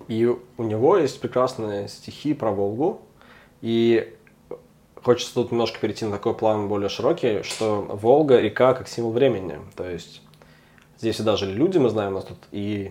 И 0.09 0.27
у 0.57 0.63
него 0.63 0.97
есть 0.97 1.21
прекрасные 1.21 1.89
стихи 1.89 2.35
про 2.35 2.51
Волгу. 2.51 3.01
И 3.61 4.13
хочется 5.03 5.35
тут 5.35 5.53
немножко 5.53 5.79
перейти 5.79 6.05
на 6.05 6.13
такой 6.13 6.35
план 6.35 6.69
более 6.69 6.89
широкий, 6.89 7.43
что 7.43 7.87
Волга– 7.89 8.41
река 8.41 8.75
как 8.75 8.89
символ 8.89 9.13
времени. 9.13 9.59
То 9.77 9.89
есть 9.89 10.23
здесь 10.99 11.15
всегда 11.15 11.37
жили 11.37 11.53
люди, 11.53 11.79
мы 11.79 11.91
знаем, 11.91 12.13
у 12.13 12.15
нас 12.17 12.25
тут 12.25 12.39
и 12.51 12.91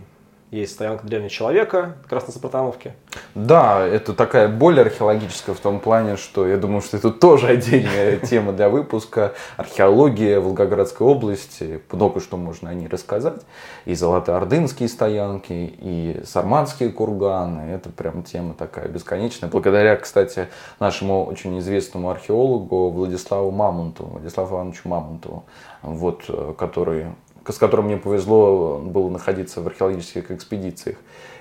есть 0.51 0.73
стоянка 0.73 1.05
древнего 1.05 1.29
человека, 1.29 1.97
как 2.03 2.13
раз 2.13 2.27
на. 2.27 2.95
Да, 3.35 3.85
это 3.85 4.13
такая 4.13 4.47
более 4.47 4.83
археологическая 4.83 5.53
в 5.53 5.59
том 5.59 5.79
плане, 5.79 6.17
что 6.17 6.47
я 6.47 6.57
думаю, 6.57 6.81
что 6.81 6.97
это 6.97 7.11
тоже 7.11 7.47
отдельная 7.47 8.17
тема 8.25 8.53
для 8.53 8.69
выпуска. 8.69 9.33
Археология 9.57 10.39
Волгоградской 10.39 11.05
области, 11.05 11.79
много 11.87 12.19
что 12.19 12.37
можно 12.37 12.69
о 12.71 12.73
ней 12.73 12.87
рассказать. 12.87 13.41
И 13.85 13.93
Золотоордынские 13.93 14.89
стоянки, 14.89 15.51
и 15.53 16.21
Сарматские 16.25 16.89
курганы. 16.89 17.69
Это 17.71 17.89
прям 17.89 18.23
тема 18.23 18.55
такая 18.55 18.87
бесконечная. 18.87 19.49
Благодаря, 19.49 19.95
кстати, 19.97 20.47
нашему 20.79 21.25
очень 21.25 21.59
известному 21.59 22.09
археологу 22.09 22.89
Владиславу 22.89 23.51
Мамонтову, 23.51 24.13
Владиславу 24.13 24.55
Ивановичу 24.55 24.89
Мамонтову, 24.89 25.45
вот, 25.83 26.23
э, 26.27 26.53
который 26.57 27.07
с 27.53 27.57
которым 27.57 27.85
мне 27.85 27.97
повезло 27.97 28.77
было 28.79 29.09
находиться 29.09 29.61
в 29.61 29.67
археологических 29.67 30.31
экспедициях. 30.31 30.97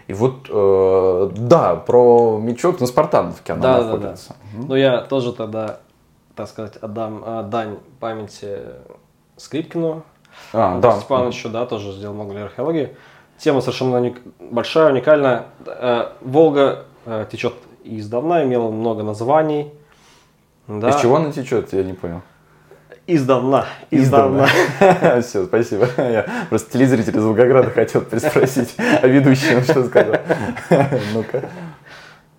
И 0.06 0.12
вот, 0.14 0.48
э, 0.48 1.30
да, 1.36 1.76
про 1.76 2.38
мечеть 2.38 2.80
на 2.80 2.86
Спартановке 2.86 3.52
она 3.52 3.62
Да, 3.62 3.72
да, 3.78 3.78
да. 3.84 3.92
находится. 3.96 4.36
Но 4.54 4.76
я 4.76 5.02
тоже 5.02 5.32
тогда, 5.32 5.80
так 6.34 6.48
сказать, 6.48 6.76
отдам 6.76 7.22
а, 7.26 7.42
дань 7.42 7.78
памяти 8.00 8.58
Скрипкину, 9.36 10.02
А, 10.52 10.78
да. 10.80 10.92
Степановичу, 10.92 11.48
да, 11.50 11.66
тоже 11.66 11.92
сделал 11.92 12.14
много 12.14 12.32
для 12.32 12.44
археологии. 12.44 12.96
Тема 13.38 13.60
совершенно 13.60 13.96
уник- 13.96 14.20
большая, 14.40 14.92
уникальная. 14.92 15.46
Э, 15.66 16.08
Волга 16.22 16.84
э, 17.04 17.26
течет 17.30 17.54
издавна, 17.84 18.44
имела 18.44 18.70
много 18.70 19.02
названий. 19.02 19.72
Да. 20.66 20.90
Из 20.90 20.96
чего 21.00 21.16
она 21.16 21.32
течет, 21.32 21.72
я 21.72 21.82
не 21.82 21.92
понял. 21.92 22.22
Издавна. 23.10 23.64
Издавна. 23.90 24.46
Все, 25.22 25.46
спасибо. 25.46 25.88
Я 25.96 26.26
просто 26.50 26.70
телезритель 26.72 27.16
из 27.16 27.24
Волгограда 27.24 27.70
хотел 27.70 28.02
переспросить 28.02 28.74
о 28.78 29.06
ведущем, 29.06 29.62
что 29.62 29.82
сказал. 29.86 30.16
Ну-ка. 31.14 31.48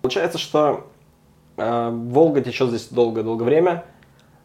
Получается, 0.00 0.38
что 0.38 0.88
э, 1.56 1.90
Волга 1.92 2.40
течет 2.40 2.68
здесь 2.68 2.86
долгое-долгое 2.88 3.44
время. 3.44 3.84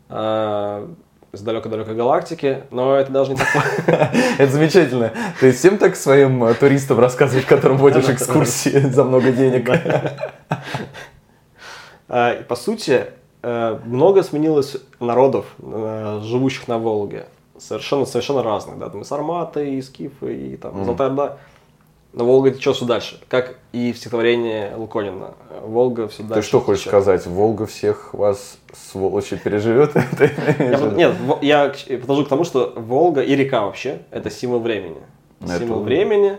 э, 0.09 0.87
с 1.31 1.41
далекой-далекой 1.41 1.93
галактики, 1.95 2.63
но 2.71 2.95
это 2.95 3.11
даже 3.11 3.31
не 3.33 3.37
так 3.37 3.47
Это 4.39 4.51
замечательно. 4.51 5.11
Ты 5.39 5.51
всем 5.51 5.77
так 5.77 5.95
своим 5.95 6.43
э, 6.43 6.53
туристам 6.55 6.99
рассказываешь, 6.99 7.45
которым 7.45 7.77
водишь 7.77 8.09
экскурсии 8.09 8.79
за 8.79 9.03
много 9.03 9.31
денег. 9.31 9.69
Э, 12.07 12.43
По 12.47 12.55
сути, 12.55 13.05
много 13.85 14.23
сменилось 14.23 14.77
народов, 14.99 15.45
э, 15.59 16.19
живущих 16.23 16.67
на 16.67 16.77
Волге. 16.79 17.27
Совершенно, 17.57 18.05
совершенно 18.05 18.43
разных. 18.43 18.77
Да? 18.79 18.89
Там 18.89 19.01
и 19.01 19.03
сарматы, 19.03 19.75
и 19.75 19.81
скифы, 19.81 20.35
и 20.35 20.57
там 20.57 20.73
Мгм. 20.75 20.85
Золотая 20.85 21.07
Орда. 21.09 21.37
Но 22.13 22.23
Волга 22.25 22.51
течет 22.51 22.75
все 22.77 22.85
дальше. 22.85 23.21
Как 23.27 23.55
и 23.73 23.91
в 23.91 23.97
стихотворении 23.97 24.73
Луконина. 24.75 25.33
Волга 25.61 26.07
все 26.07 26.23
дальше. 26.23 26.41
Ты 26.41 26.47
что 26.47 26.61
хочешь 26.61 26.81
течет. 26.83 26.91
сказать? 26.91 27.25
Волга 27.27 27.65
всех 27.65 28.13
вас, 28.13 28.57
сволочи, 28.73 29.35
переживет? 29.37 29.93
Нет, 30.95 31.13
я 31.41 31.69
к- 31.69 31.87
подхожу 31.99 32.25
к 32.25 32.29
тому, 32.29 32.43
что 32.45 32.71
Волга 32.75 33.21
и 33.21 33.35
река 33.35 33.65
вообще 33.65 33.99
это 34.11 34.29
символ 34.29 34.59
времени. 34.59 35.01
Это- 35.41 35.59
Символ 35.59 35.81
времени. 35.83 36.37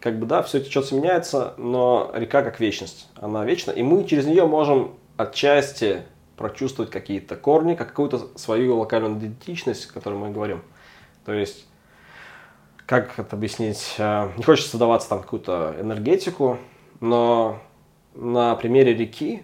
Как 0.00 0.18
бы 0.18 0.26
да, 0.26 0.42
все 0.42 0.60
течет, 0.60 0.84
всё 0.86 0.96
меняется, 0.96 1.54
но 1.58 2.10
река 2.14 2.42
как 2.42 2.60
вечность. 2.60 3.08
Она 3.16 3.44
вечна, 3.44 3.70
и 3.72 3.82
мы 3.82 4.04
через 4.04 4.26
нее 4.26 4.46
можем 4.46 4.92
отчасти 5.18 6.02
прочувствовать 6.40 6.90
какие-то 6.90 7.36
корни, 7.36 7.74
как 7.74 7.88
какую-то 7.88 8.30
свою 8.36 8.78
локальную 8.78 9.18
идентичность, 9.18 9.90
о 9.90 9.92
которой 9.92 10.14
мы 10.18 10.30
говорим. 10.30 10.62
То 11.26 11.34
есть, 11.34 11.66
как 12.86 13.18
это 13.18 13.36
объяснить? 13.36 13.94
Э, 13.98 14.30
Не 14.38 14.42
хочется 14.42 14.78
вдаваться 14.78 15.10
там 15.10 15.20
какую-то 15.20 15.76
энергетику, 15.78 16.56
но 17.00 17.58
на 18.14 18.54
примере 18.54 18.94
реки 18.94 19.42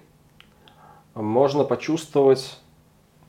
можно 1.13 1.65
почувствовать 1.65 2.59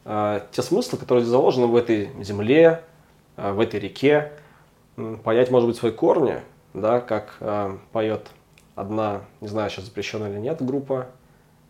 э, 0.06 0.42
те 0.54 0.62
смыслы, 0.62 0.98
которые 0.98 1.26
заложены 1.26 1.68
в 1.68 1.76
этой 1.76 2.10
земле, 2.24 2.84
э, 3.36 3.52
в 3.52 3.60
этой 3.60 3.82
реке, 3.82 4.32
понять, 5.26 5.52
может 5.52 5.68
быть, 5.68 5.78
свои 5.78 5.92
корни, 5.92 6.42
да, 6.74 7.02
как 7.02 7.36
э, 7.42 7.78
поет 7.92 8.30
одна, 8.76 9.24
не 9.42 9.50
знаю, 9.50 9.70
сейчас 9.70 9.86
запрещенная 9.86 10.32
или 10.32 10.40
нет, 10.40 10.66
группа. 10.66 11.08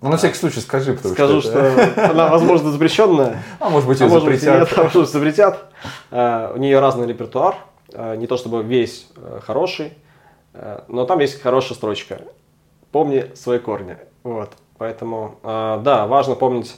Ну, 0.02 0.10
на 0.10 0.18
всякий 0.18 0.36
случай 0.38 0.60
скажи, 0.60 0.94
потому 0.94 1.14
Скажу, 1.16 1.42
что... 1.42 1.52
что 1.52 1.60
это- 1.60 2.12
она, 2.12 2.28
возможно, 2.30 2.72
запрещенная, 2.72 3.44
А 3.60 3.70
может 3.70 3.88
быть, 3.88 4.00
а 4.00 4.06
ее 4.06 4.10
может 4.12 4.28
быть, 4.28 4.36
и 4.36 4.46
запретят. 4.46 4.70
нет, 4.70 4.78
а 4.80 4.84
может 4.84 5.02
быть, 5.02 5.10
запретят. 5.10 5.66
Э, 6.12 6.52
У 6.54 6.58
нее 6.60 6.80
разный 6.80 7.08
репертуар, 7.08 7.56
э, 7.94 8.16
не 8.16 8.28
то 8.28 8.38
чтобы 8.38 8.62
весь 8.64 9.08
э, 9.16 9.40
хороший, 9.46 9.94
но 10.88 11.06
там 11.06 11.20
есть 11.20 11.40
хорошая 11.42 11.76
строчка. 11.76 12.22
Помни 12.92 13.32
свои 13.36 13.60
корни. 13.60 13.98
Вот. 14.24 14.54
Поэтому, 14.80 15.36
да, 15.44 16.08
важно 16.08 16.34
помнить 16.34 16.76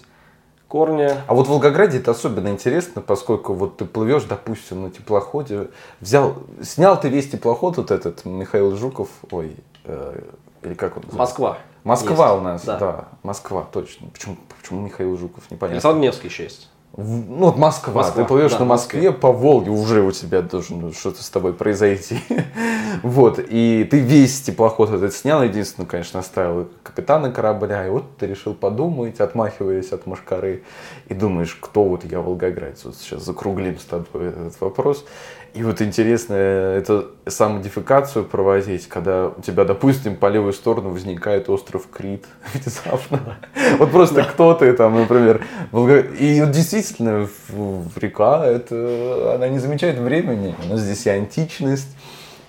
корни. 0.67 1.09
А 1.27 1.33
вот 1.33 1.47
в 1.47 1.49
Волгограде 1.49 1.97
это 1.99 2.11
особенно 2.11 2.49
интересно, 2.49 3.01
поскольку 3.01 3.53
вот 3.53 3.77
ты 3.77 3.85
плывешь, 3.85 4.23
допустим, 4.23 4.83
на 4.83 4.89
теплоходе, 4.91 5.69
взял, 6.01 6.35
снял 6.61 6.99
ты 6.99 7.07
весь 7.09 7.29
теплоход, 7.29 7.77
вот 7.77 7.91
этот 7.91 8.25
Михаил 8.25 8.75
Жуков, 8.75 9.07
ой, 9.31 9.55
э, 9.85 10.21
или 10.63 10.73
как 10.73 10.97
он 10.97 11.03
называется? 11.03 11.17
Москва. 11.17 11.57
Москва 11.83 12.27
есть. 12.29 12.37
у 12.39 12.41
нас, 12.41 12.65
Да. 12.65 12.77
да. 12.77 13.05
Москва, 13.23 13.65
точно. 13.71 14.07
Почему, 14.09 14.37
почему 14.61 14.81
Михаил 14.81 15.17
Жуков, 15.17 15.49
непонятно. 15.49 15.75
Александр 15.75 16.01
Невский 16.01 16.27
еще 16.27 16.43
есть. 16.43 16.69
В- 16.93 17.29
Ну 17.29 17.45
вот 17.45 17.57
Москва, 17.57 17.93
Москва, 17.93 18.23
ты 18.23 18.27
плывешь 18.27 18.51
да, 18.53 18.59
на 18.59 18.65
Москве 18.65 19.11
по 19.11 19.31
Волге, 19.31 19.69
уже 19.69 20.01
у 20.01 20.11
тебя 20.11 20.41
должно 20.41 20.91
что-то 20.91 21.23
с 21.23 21.29
тобой 21.29 21.53
произойти. 21.53 22.19
вот, 23.03 23.39
и 23.39 23.87
ты 23.89 23.99
весь 23.99 24.41
теплоход 24.41 24.89
этот 24.89 25.13
снял, 25.13 25.43
единственное, 25.43 25.87
конечно, 25.87 26.19
оставил 26.19 26.67
капитана 26.83 27.31
корабля, 27.31 27.85
и 27.85 27.89
вот 27.91 28.17
ты 28.17 28.25
решил 28.25 28.55
подумать, 28.55 29.19
отмахиваясь 29.19 29.91
от 29.91 30.07
машкары, 30.07 30.63
и 31.07 31.13
думаешь, 31.13 31.55
кто 31.61 31.83
вот 31.83 32.03
я 32.05 32.21
волгоградец, 32.21 32.83
вот 32.85 32.95
сейчас 32.95 33.23
закруглим 33.23 33.77
с 33.79 33.85
тобой 33.85 34.27
этот 34.29 34.59
вопрос. 34.59 35.05
И 35.59 35.63
вот 35.63 35.81
интересно, 35.81 36.35
это 36.35 37.07
самодификацию 37.27 38.23
проводить, 38.23 38.87
когда 38.87 39.27
у 39.27 39.41
тебя, 39.41 39.65
допустим, 39.65 40.15
по 40.15 40.27
левую 40.27 40.53
сторону 40.53 40.91
возникает 40.91 41.49
остров 41.49 41.89
Крит 41.91 42.23
внезапно. 42.53 43.37
Вот 43.77 43.91
просто 43.91 44.23
кто 44.23 44.53
ты 44.53 44.71
там, 44.71 44.95
например. 44.95 45.43
И 46.17 46.41
действительно, 46.47 47.27
река, 47.97 48.45
это, 48.45 49.33
она 49.35 49.49
не 49.49 49.59
замечает 49.59 49.97
времени. 49.97 50.55
У 50.63 50.69
нас 50.69 50.79
здесь 50.79 51.05
и 51.07 51.09
античность, 51.09 51.89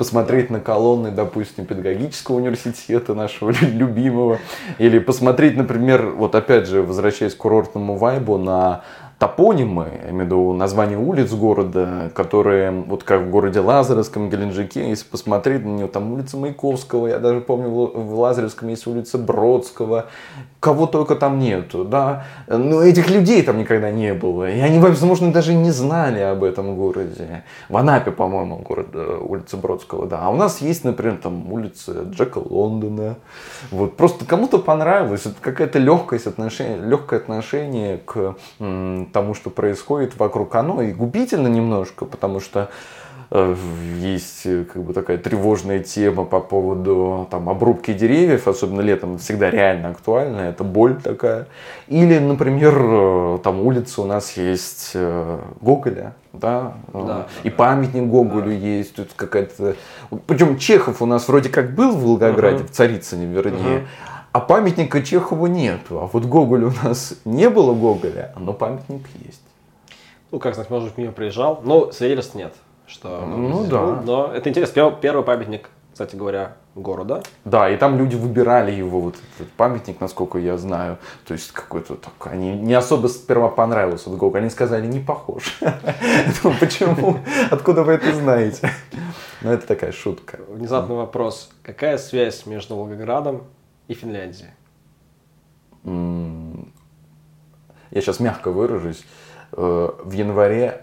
посмотреть 0.00 0.48
на 0.48 0.60
колонны, 0.60 1.10
допустим, 1.10 1.66
педагогического 1.66 2.36
университета 2.36 3.14
нашего 3.14 3.50
лю- 3.50 3.70
любимого, 3.72 4.38
или 4.78 4.98
посмотреть, 4.98 5.58
например, 5.58 6.06
вот 6.16 6.34
опять 6.34 6.68
же, 6.68 6.82
возвращаясь 6.82 7.34
к 7.34 7.36
курортному 7.36 7.96
вайбу, 7.96 8.38
на 8.38 8.82
топонимы, 9.20 10.00
я 10.02 10.10
имею 10.10 10.22
в 10.22 10.26
виду 10.26 10.52
названия 10.54 10.96
улиц 10.96 11.30
города, 11.32 12.10
которые, 12.14 12.70
вот 12.70 13.04
как 13.04 13.20
в 13.20 13.30
городе 13.30 13.60
Лазаревском, 13.60 14.30
Геленджике, 14.30 14.88
если 14.88 15.04
посмотреть 15.04 15.62
на 15.62 15.68
нее, 15.68 15.88
там 15.88 16.10
улица 16.10 16.38
Маяковского, 16.38 17.06
я 17.06 17.18
даже 17.18 17.42
помню, 17.42 17.68
в 17.68 18.18
Лазаревском 18.18 18.70
есть 18.70 18.86
улица 18.86 19.18
Бродского, 19.18 20.06
кого 20.58 20.86
только 20.86 21.16
там 21.16 21.38
нету, 21.38 21.84
да, 21.84 22.24
но 22.48 22.82
этих 22.82 23.10
людей 23.10 23.42
там 23.42 23.58
никогда 23.58 23.90
не 23.90 24.14
было, 24.14 24.50
и 24.50 24.58
они, 24.58 24.78
возможно, 24.78 25.30
даже 25.32 25.52
не 25.52 25.70
знали 25.70 26.20
об 26.20 26.42
этом 26.42 26.74
городе. 26.74 27.44
В 27.68 27.76
Анапе, 27.76 28.12
по-моему, 28.12 28.56
город, 28.56 28.88
э, 28.94 29.18
улица 29.20 29.58
Бродского, 29.58 30.06
да, 30.06 30.20
а 30.22 30.30
у 30.30 30.36
нас 30.36 30.62
есть, 30.62 30.82
например, 30.82 31.18
там 31.22 31.52
улица 31.52 32.04
Джека 32.10 32.38
Лондона, 32.38 33.16
вот, 33.70 33.98
просто 33.98 34.24
кому-то 34.24 34.58
понравилось, 34.58 35.26
это 35.26 35.36
какая-то 35.42 35.78
легкость 35.78 36.26
отношение, 36.26 36.78
легкое 36.78 37.20
отношение 37.20 37.98
к 37.98 38.36
тому, 39.12 39.34
что 39.34 39.50
происходит 39.50 40.16
вокруг, 40.18 40.54
оно 40.54 40.82
и 40.82 40.92
губительно 40.92 41.48
немножко, 41.48 42.04
потому 42.04 42.40
что 42.40 42.70
э, 43.30 43.54
есть 44.00 44.42
э, 44.44 44.64
как 44.72 44.82
бы 44.82 44.92
такая 44.92 45.18
тревожная 45.18 45.80
тема 45.80 46.24
по 46.24 46.40
поводу 46.40 47.28
там, 47.30 47.48
обрубки 47.48 47.92
деревьев, 47.92 48.48
особенно 48.48 48.80
летом, 48.80 49.18
всегда 49.18 49.50
реально 49.50 49.90
актуальна, 49.90 50.40
это 50.40 50.64
боль 50.64 50.96
такая. 51.00 51.46
Или, 51.88 52.18
например, 52.18 52.74
э, 52.78 53.38
там 53.42 53.60
улица 53.60 54.02
у 54.02 54.06
нас 54.06 54.36
есть 54.36 54.96
Гоголя, 55.60 56.14
да, 56.32 56.74
Да, 56.92 57.26
и 57.42 57.50
памятник 57.50 58.04
Гоголю 58.04 58.52
есть, 58.52 58.94
тут 58.94 59.10
какая-то... 59.16 59.74
Причем 60.26 60.58
Чехов 60.58 61.02
у 61.02 61.06
нас 61.06 61.28
вроде 61.28 61.48
как 61.48 61.74
был 61.74 61.90
в 61.92 62.02
Волгограде, 62.04 62.58
Мгм. 62.58 62.66
в 62.68 62.70
Царицыне 62.70 63.26
вернее, 63.26 63.78
Мгм. 63.78 63.86
А 64.32 64.40
памятника 64.40 65.02
Чехову 65.02 65.46
нету. 65.46 66.00
А 66.00 66.06
вот 66.06 66.24
Гоголя 66.24 66.68
у 66.68 66.72
нас 66.84 67.14
не 67.24 67.50
было 67.50 67.74
Гоголя, 67.74 68.32
но 68.36 68.52
памятник 68.52 69.02
есть. 69.24 69.42
Ну, 70.30 70.38
как 70.38 70.54
знать, 70.54 70.70
может 70.70 70.90
быть, 70.90 70.98
мимо 70.98 71.12
приезжал, 71.12 71.60
но 71.64 71.90
свидетельств 71.90 72.34
нет. 72.34 72.54
Что 72.86 73.20
Ну, 73.26 73.64
да. 73.66 73.80
был. 73.80 74.02
Но 74.02 74.32
это 74.32 74.48
интересно. 74.48 74.90
Первый, 75.00 75.24
памятник, 75.24 75.70
кстати 75.92 76.16
говоря, 76.16 76.56
города. 76.74 77.22
Да, 77.44 77.68
и 77.68 77.76
там 77.76 77.98
люди 77.98 78.14
выбирали 78.14 78.70
его, 78.72 79.00
вот 79.00 79.16
этот 79.36 79.52
памятник, 79.52 80.00
насколько 80.00 80.38
я 80.38 80.56
знаю. 80.56 80.98
То 81.26 81.34
есть 81.34 81.50
какой-то 81.52 81.96
так, 81.96 82.32
они 82.32 82.52
не 82.54 82.74
особо 82.74 83.08
сперва 83.08 83.48
понравился 83.48 84.10
вот 84.10 84.18
Гоголь. 84.18 84.40
Они 84.40 84.50
сказали, 84.50 84.86
не 84.86 85.00
похож. 85.00 85.58
Думаю, 85.60 86.58
Почему? 86.60 87.18
Откуда 87.50 87.82
вы 87.82 87.94
это 87.94 88.14
знаете? 88.14 88.70
Ну, 89.42 89.50
это 89.50 89.66
такая 89.66 89.90
шутка. 89.90 90.38
Внезапный 90.48 90.96
вопрос. 90.96 91.50
Какая 91.62 91.96
связь 91.96 92.44
между 92.44 92.76
Волгоградом 92.76 93.44
и 93.90 93.94
Финляндией? 93.94 94.50
М, 95.84 96.72
Я 97.90 98.00
сейчас 98.00 98.20
мягко 98.20 98.50
выражусь. 98.52 99.04
Э, 99.52 99.88
В 100.04 100.12
январе 100.12 100.82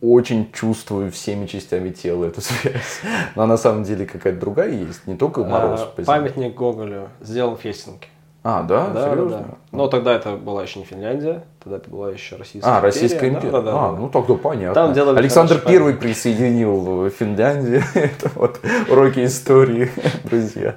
очень 0.00 0.50
чувствую 0.52 1.10
всеми 1.10 1.46
частями 1.46 1.90
тела 1.90 2.24
эту 2.26 2.40
связь. 2.40 3.00
Но 3.36 3.44
на 3.46 3.56
самом 3.58 3.82
деле 3.84 4.06
какая-то 4.06 4.40
другая 4.40 4.70
есть, 4.70 5.06
не 5.06 5.16
только 5.16 5.44
мороз. 5.44 5.80
А, 5.96 6.02
памятник 6.04 6.54
Гоголю 6.54 7.08
сделан 7.20 7.56
в 7.56 7.60
Хельсинки. 7.60 8.08
А, 8.44 8.62
да? 8.62 8.86
да, 8.86 8.92
да, 8.94 9.10
Серьезно? 9.10 9.38
да. 9.38 9.54
Но 9.72 9.88
тогда 9.88 10.14
это 10.14 10.36
была 10.36 10.62
еще 10.62 10.78
не 10.78 10.84
Финляндия, 10.86 11.42
тогда 11.62 11.76
это 11.78 11.90
была 11.90 12.10
еще 12.12 12.36
Российская 12.36 12.70
А, 12.70 12.74
империя. 12.76 12.86
Российская 12.86 13.28
империя. 13.28 13.50
Да, 13.50 13.60
да, 13.60 13.72
да, 13.72 13.78
а, 13.88 13.92
да. 13.92 13.98
ну 13.98 14.08
тогда 14.08 14.34
понятно. 14.34 14.74
Там 14.74 14.92
делали 14.94 15.18
Александр 15.18 15.54
хороший 15.58 15.72
Первый 15.72 15.94
присоединил 15.94 17.10
Финляндию. 17.10 17.82
Это 17.94 18.30
вот 18.36 18.60
уроки 18.88 19.24
истории, 19.24 19.90
друзья. 20.24 20.76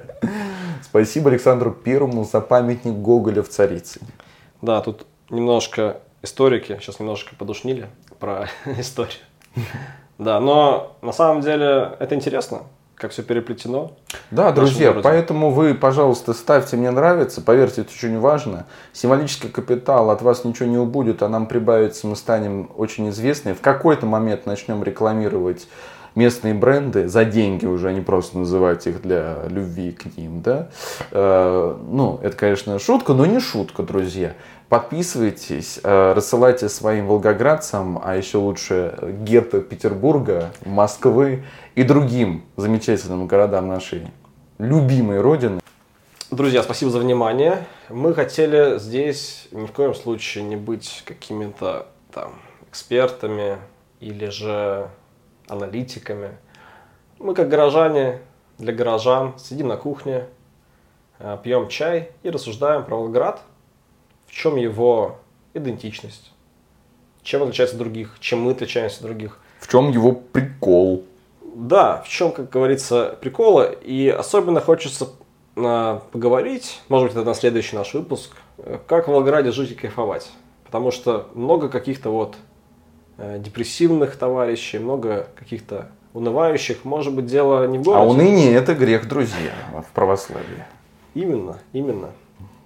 Спасибо 0.92 1.30
Александру 1.30 1.70
Первому 1.70 2.22
за 2.22 2.42
памятник 2.42 2.92
Гоголя 2.92 3.42
в 3.42 3.48
Царицыне. 3.48 4.08
Да, 4.60 4.82
тут 4.82 5.06
немножко 5.30 6.02
историки 6.20 6.76
сейчас 6.82 7.00
немножко 7.00 7.34
подушнили 7.34 7.86
про 8.20 8.50
историю. 8.78 9.16
Да, 10.18 10.38
но 10.38 10.94
на 11.00 11.12
самом 11.12 11.40
деле 11.40 11.96
это 11.98 12.14
интересно. 12.14 12.64
как 12.94 13.12
все 13.12 13.22
переплетено. 13.22 13.92
Да, 14.30 14.52
друзья, 14.52 14.88
городе. 14.88 15.02
поэтому 15.02 15.50
вы, 15.50 15.72
пожалуйста, 15.74 16.34
ставьте 16.34 16.76
«Мне 16.76 16.90
нравится». 16.90 17.40
Поверьте, 17.40 17.80
это 17.80 17.90
очень 17.90 18.18
важно. 18.18 18.66
Символический 18.92 19.48
капитал, 19.48 20.10
от 20.10 20.20
вас 20.20 20.44
ничего 20.44 20.68
не 20.68 20.76
убудет, 20.76 21.22
а 21.22 21.28
нам 21.30 21.46
прибавится, 21.46 22.06
мы 22.06 22.16
станем 22.16 22.70
очень 22.76 23.08
известны. 23.08 23.54
В 23.54 23.62
какой-то 23.62 24.04
момент 24.04 24.44
начнем 24.44 24.84
рекламировать 24.84 25.66
местные 26.14 26.54
бренды 26.54 27.08
за 27.08 27.24
деньги 27.24 27.66
уже, 27.66 27.88
а 27.88 27.92
не 27.92 28.00
просто 28.00 28.38
называть 28.38 28.86
их 28.86 29.02
для 29.02 29.38
любви 29.48 29.92
к 29.92 30.16
ним, 30.16 30.42
да. 30.42 30.68
Э, 31.10 31.76
Ну, 31.88 32.20
это, 32.22 32.36
конечно, 32.36 32.78
шутка, 32.78 33.14
но 33.14 33.26
не 33.26 33.40
шутка, 33.40 33.82
друзья. 33.82 34.34
Подписывайтесь, 34.68 35.80
э, 35.82 36.12
рассылайте 36.14 36.68
своим 36.68 37.06
волгоградцам, 37.06 38.00
а 38.02 38.16
еще 38.16 38.38
лучше 38.38 38.96
гетто 39.22 39.60
Петербурга, 39.60 40.50
Москвы 40.64 41.44
и 41.74 41.82
другим 41.82 42.44
замечательным 42.56 43.26
городам 43.26 43.68
нашей 43.68 44.06
любимой 44.58 45.20
родины. 45.20 45.60
Друзья, 46.30 46.62
спасибо 46.62 46.90
за 46.90 47.00
внимание. 47.00 47.66
Мы 47.90 48.14
хотели 48.14 48.78
здесь 48.78 49.48
ни 49.50 49.66
в 49.66 49.72
коем 49.72 49.94
случае 49.94 50.44
не 50.44 50.56
быть 50.56 51.02
какими-то 51.04 51.88
там 52.10 52.32
экспертами 52.70 53.58
или 54.00 54.30
же 54.30 54.88
аналитиками. 55.48 56.36
Мы 57.18 57.34
как 57.34 57.48
горожане 57.48 58.20
для 58.58 58.72
горожан 58.72 59.34
сидим 59.38 59.68
на 59.68 59.76
кухне, 59.76 60.26
э, 61.18 61.38
пьем 61.42 61.68
чай 61.68 62.10
и 62.22 62.30
рассуждаем 62.30 62.84
про 62.84 62.96
Волгоград, 62.96 63.42
в 64.26 64.32
чем 64.32 64.56
его 64.56 65.18
идентичность, 65.54 66.32
чем 67.22 67.42
отличается 67.42 67.76
от 67.76 67.80
других, 67.80 68.16
чем 68.20 68.42
мы 68.42 68.52
отличаемся 68.52 68.98
от 68.98 69.02
других. 69.02 69.38
В 69.60 69.68
чем 69.68 69.90
его 69.90 70.12
прикол? 70.12 71.04
Да, 71.54 72.02
в 72.02 72.08
чем, 72.08 72.32
как 72.32 72.50
говорится, 72.50 73.16
приколы. 73.20 73.78
И 73.82 74.08
особенно 74.08 74.60
хочется 74.60 75.10
э, 75.54 76.00
поговорить, 76.10 76.80
может 76.88 77.08
быть, 77.08 77.16
это 77.16 77.26
на 77.26 77.34
следующий 77.34 77.76
наш 77.76 77.94
выпуск, 77.94 78.32
э, 78.58 78.78
как 78.86 79.06
в 79.06 79.12
Волгограде 79.12 79.52
жить 79.52 79.72
и 79.72 79.74
кайфовать. 79.74 80.30
Потому 80.64 80.90
что 80.90 81.28
много 81.34 81.68
каких-то 81.68 82.10
вот 82.10 82.36
депрессивных 83.38 84.16
товарищей, 84.16 84.78
много 84.78 85.28
каких-то 85.36 85.88
унывающих. 86.14 86.84
Может 86.84 87.14
быть, 87.14 87.26
дело 87.26 87.66
не 87.66 87.78
в 87.78 87.82
А 87.82 87.84
городе. 87.84 88.10
уныние 88.10 88.52
это 88.54 88.74
грех, 88.74 89.08
друзья, 89.08 89.52
в 89.72 89.92
православии. 89.94 90.64
Именно, 91.14 91.58
именно. 91.72 92.10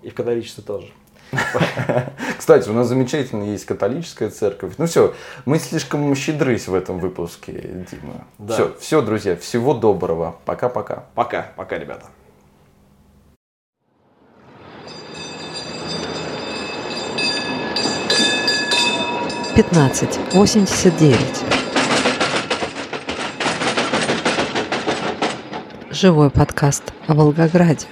И 0.02 0.10
в 0.10 0.14
католичестве 0.14 0.62
тоже. 0.64 0.88
Кстати, 2.38 2.68
у 2.68 2.72
нас 2.72 2.86
замечательно 2.86 3.44
есть 3.44 3.64
католическая 3.64 4.30
церковь. 4.30 4.74
Ну 4.78 4.86
все, 4.86 5.14
мы 5.44 5.58
слишком 5.58 6.14
щедрысь 6.14 6.68
в 6.68 6.74
этом 6.74 6.98
выпуске, 7.00 7.52
Дима. 7.90 8.24
Да. 8.38 8.54
Все, 8.54 8.74
все, 8.78 9.02
друзья, 9.02 9.36
всего 9.36 9.74
доброго. 9.74 10.36
Пока-пока. 10.44 11.06
Пока, 11.14 11.48
пока, 11.56 11.78
ребята. 11.78 12.06
Пятнадцать 19.56 20.18
восемьдесят 20.34 20.94
девять. 20.98 21.42
Живой 25.90 26.28
подкаст 26.28 26.82
о 27.06 27.14
Волгограде. 27.14 27.86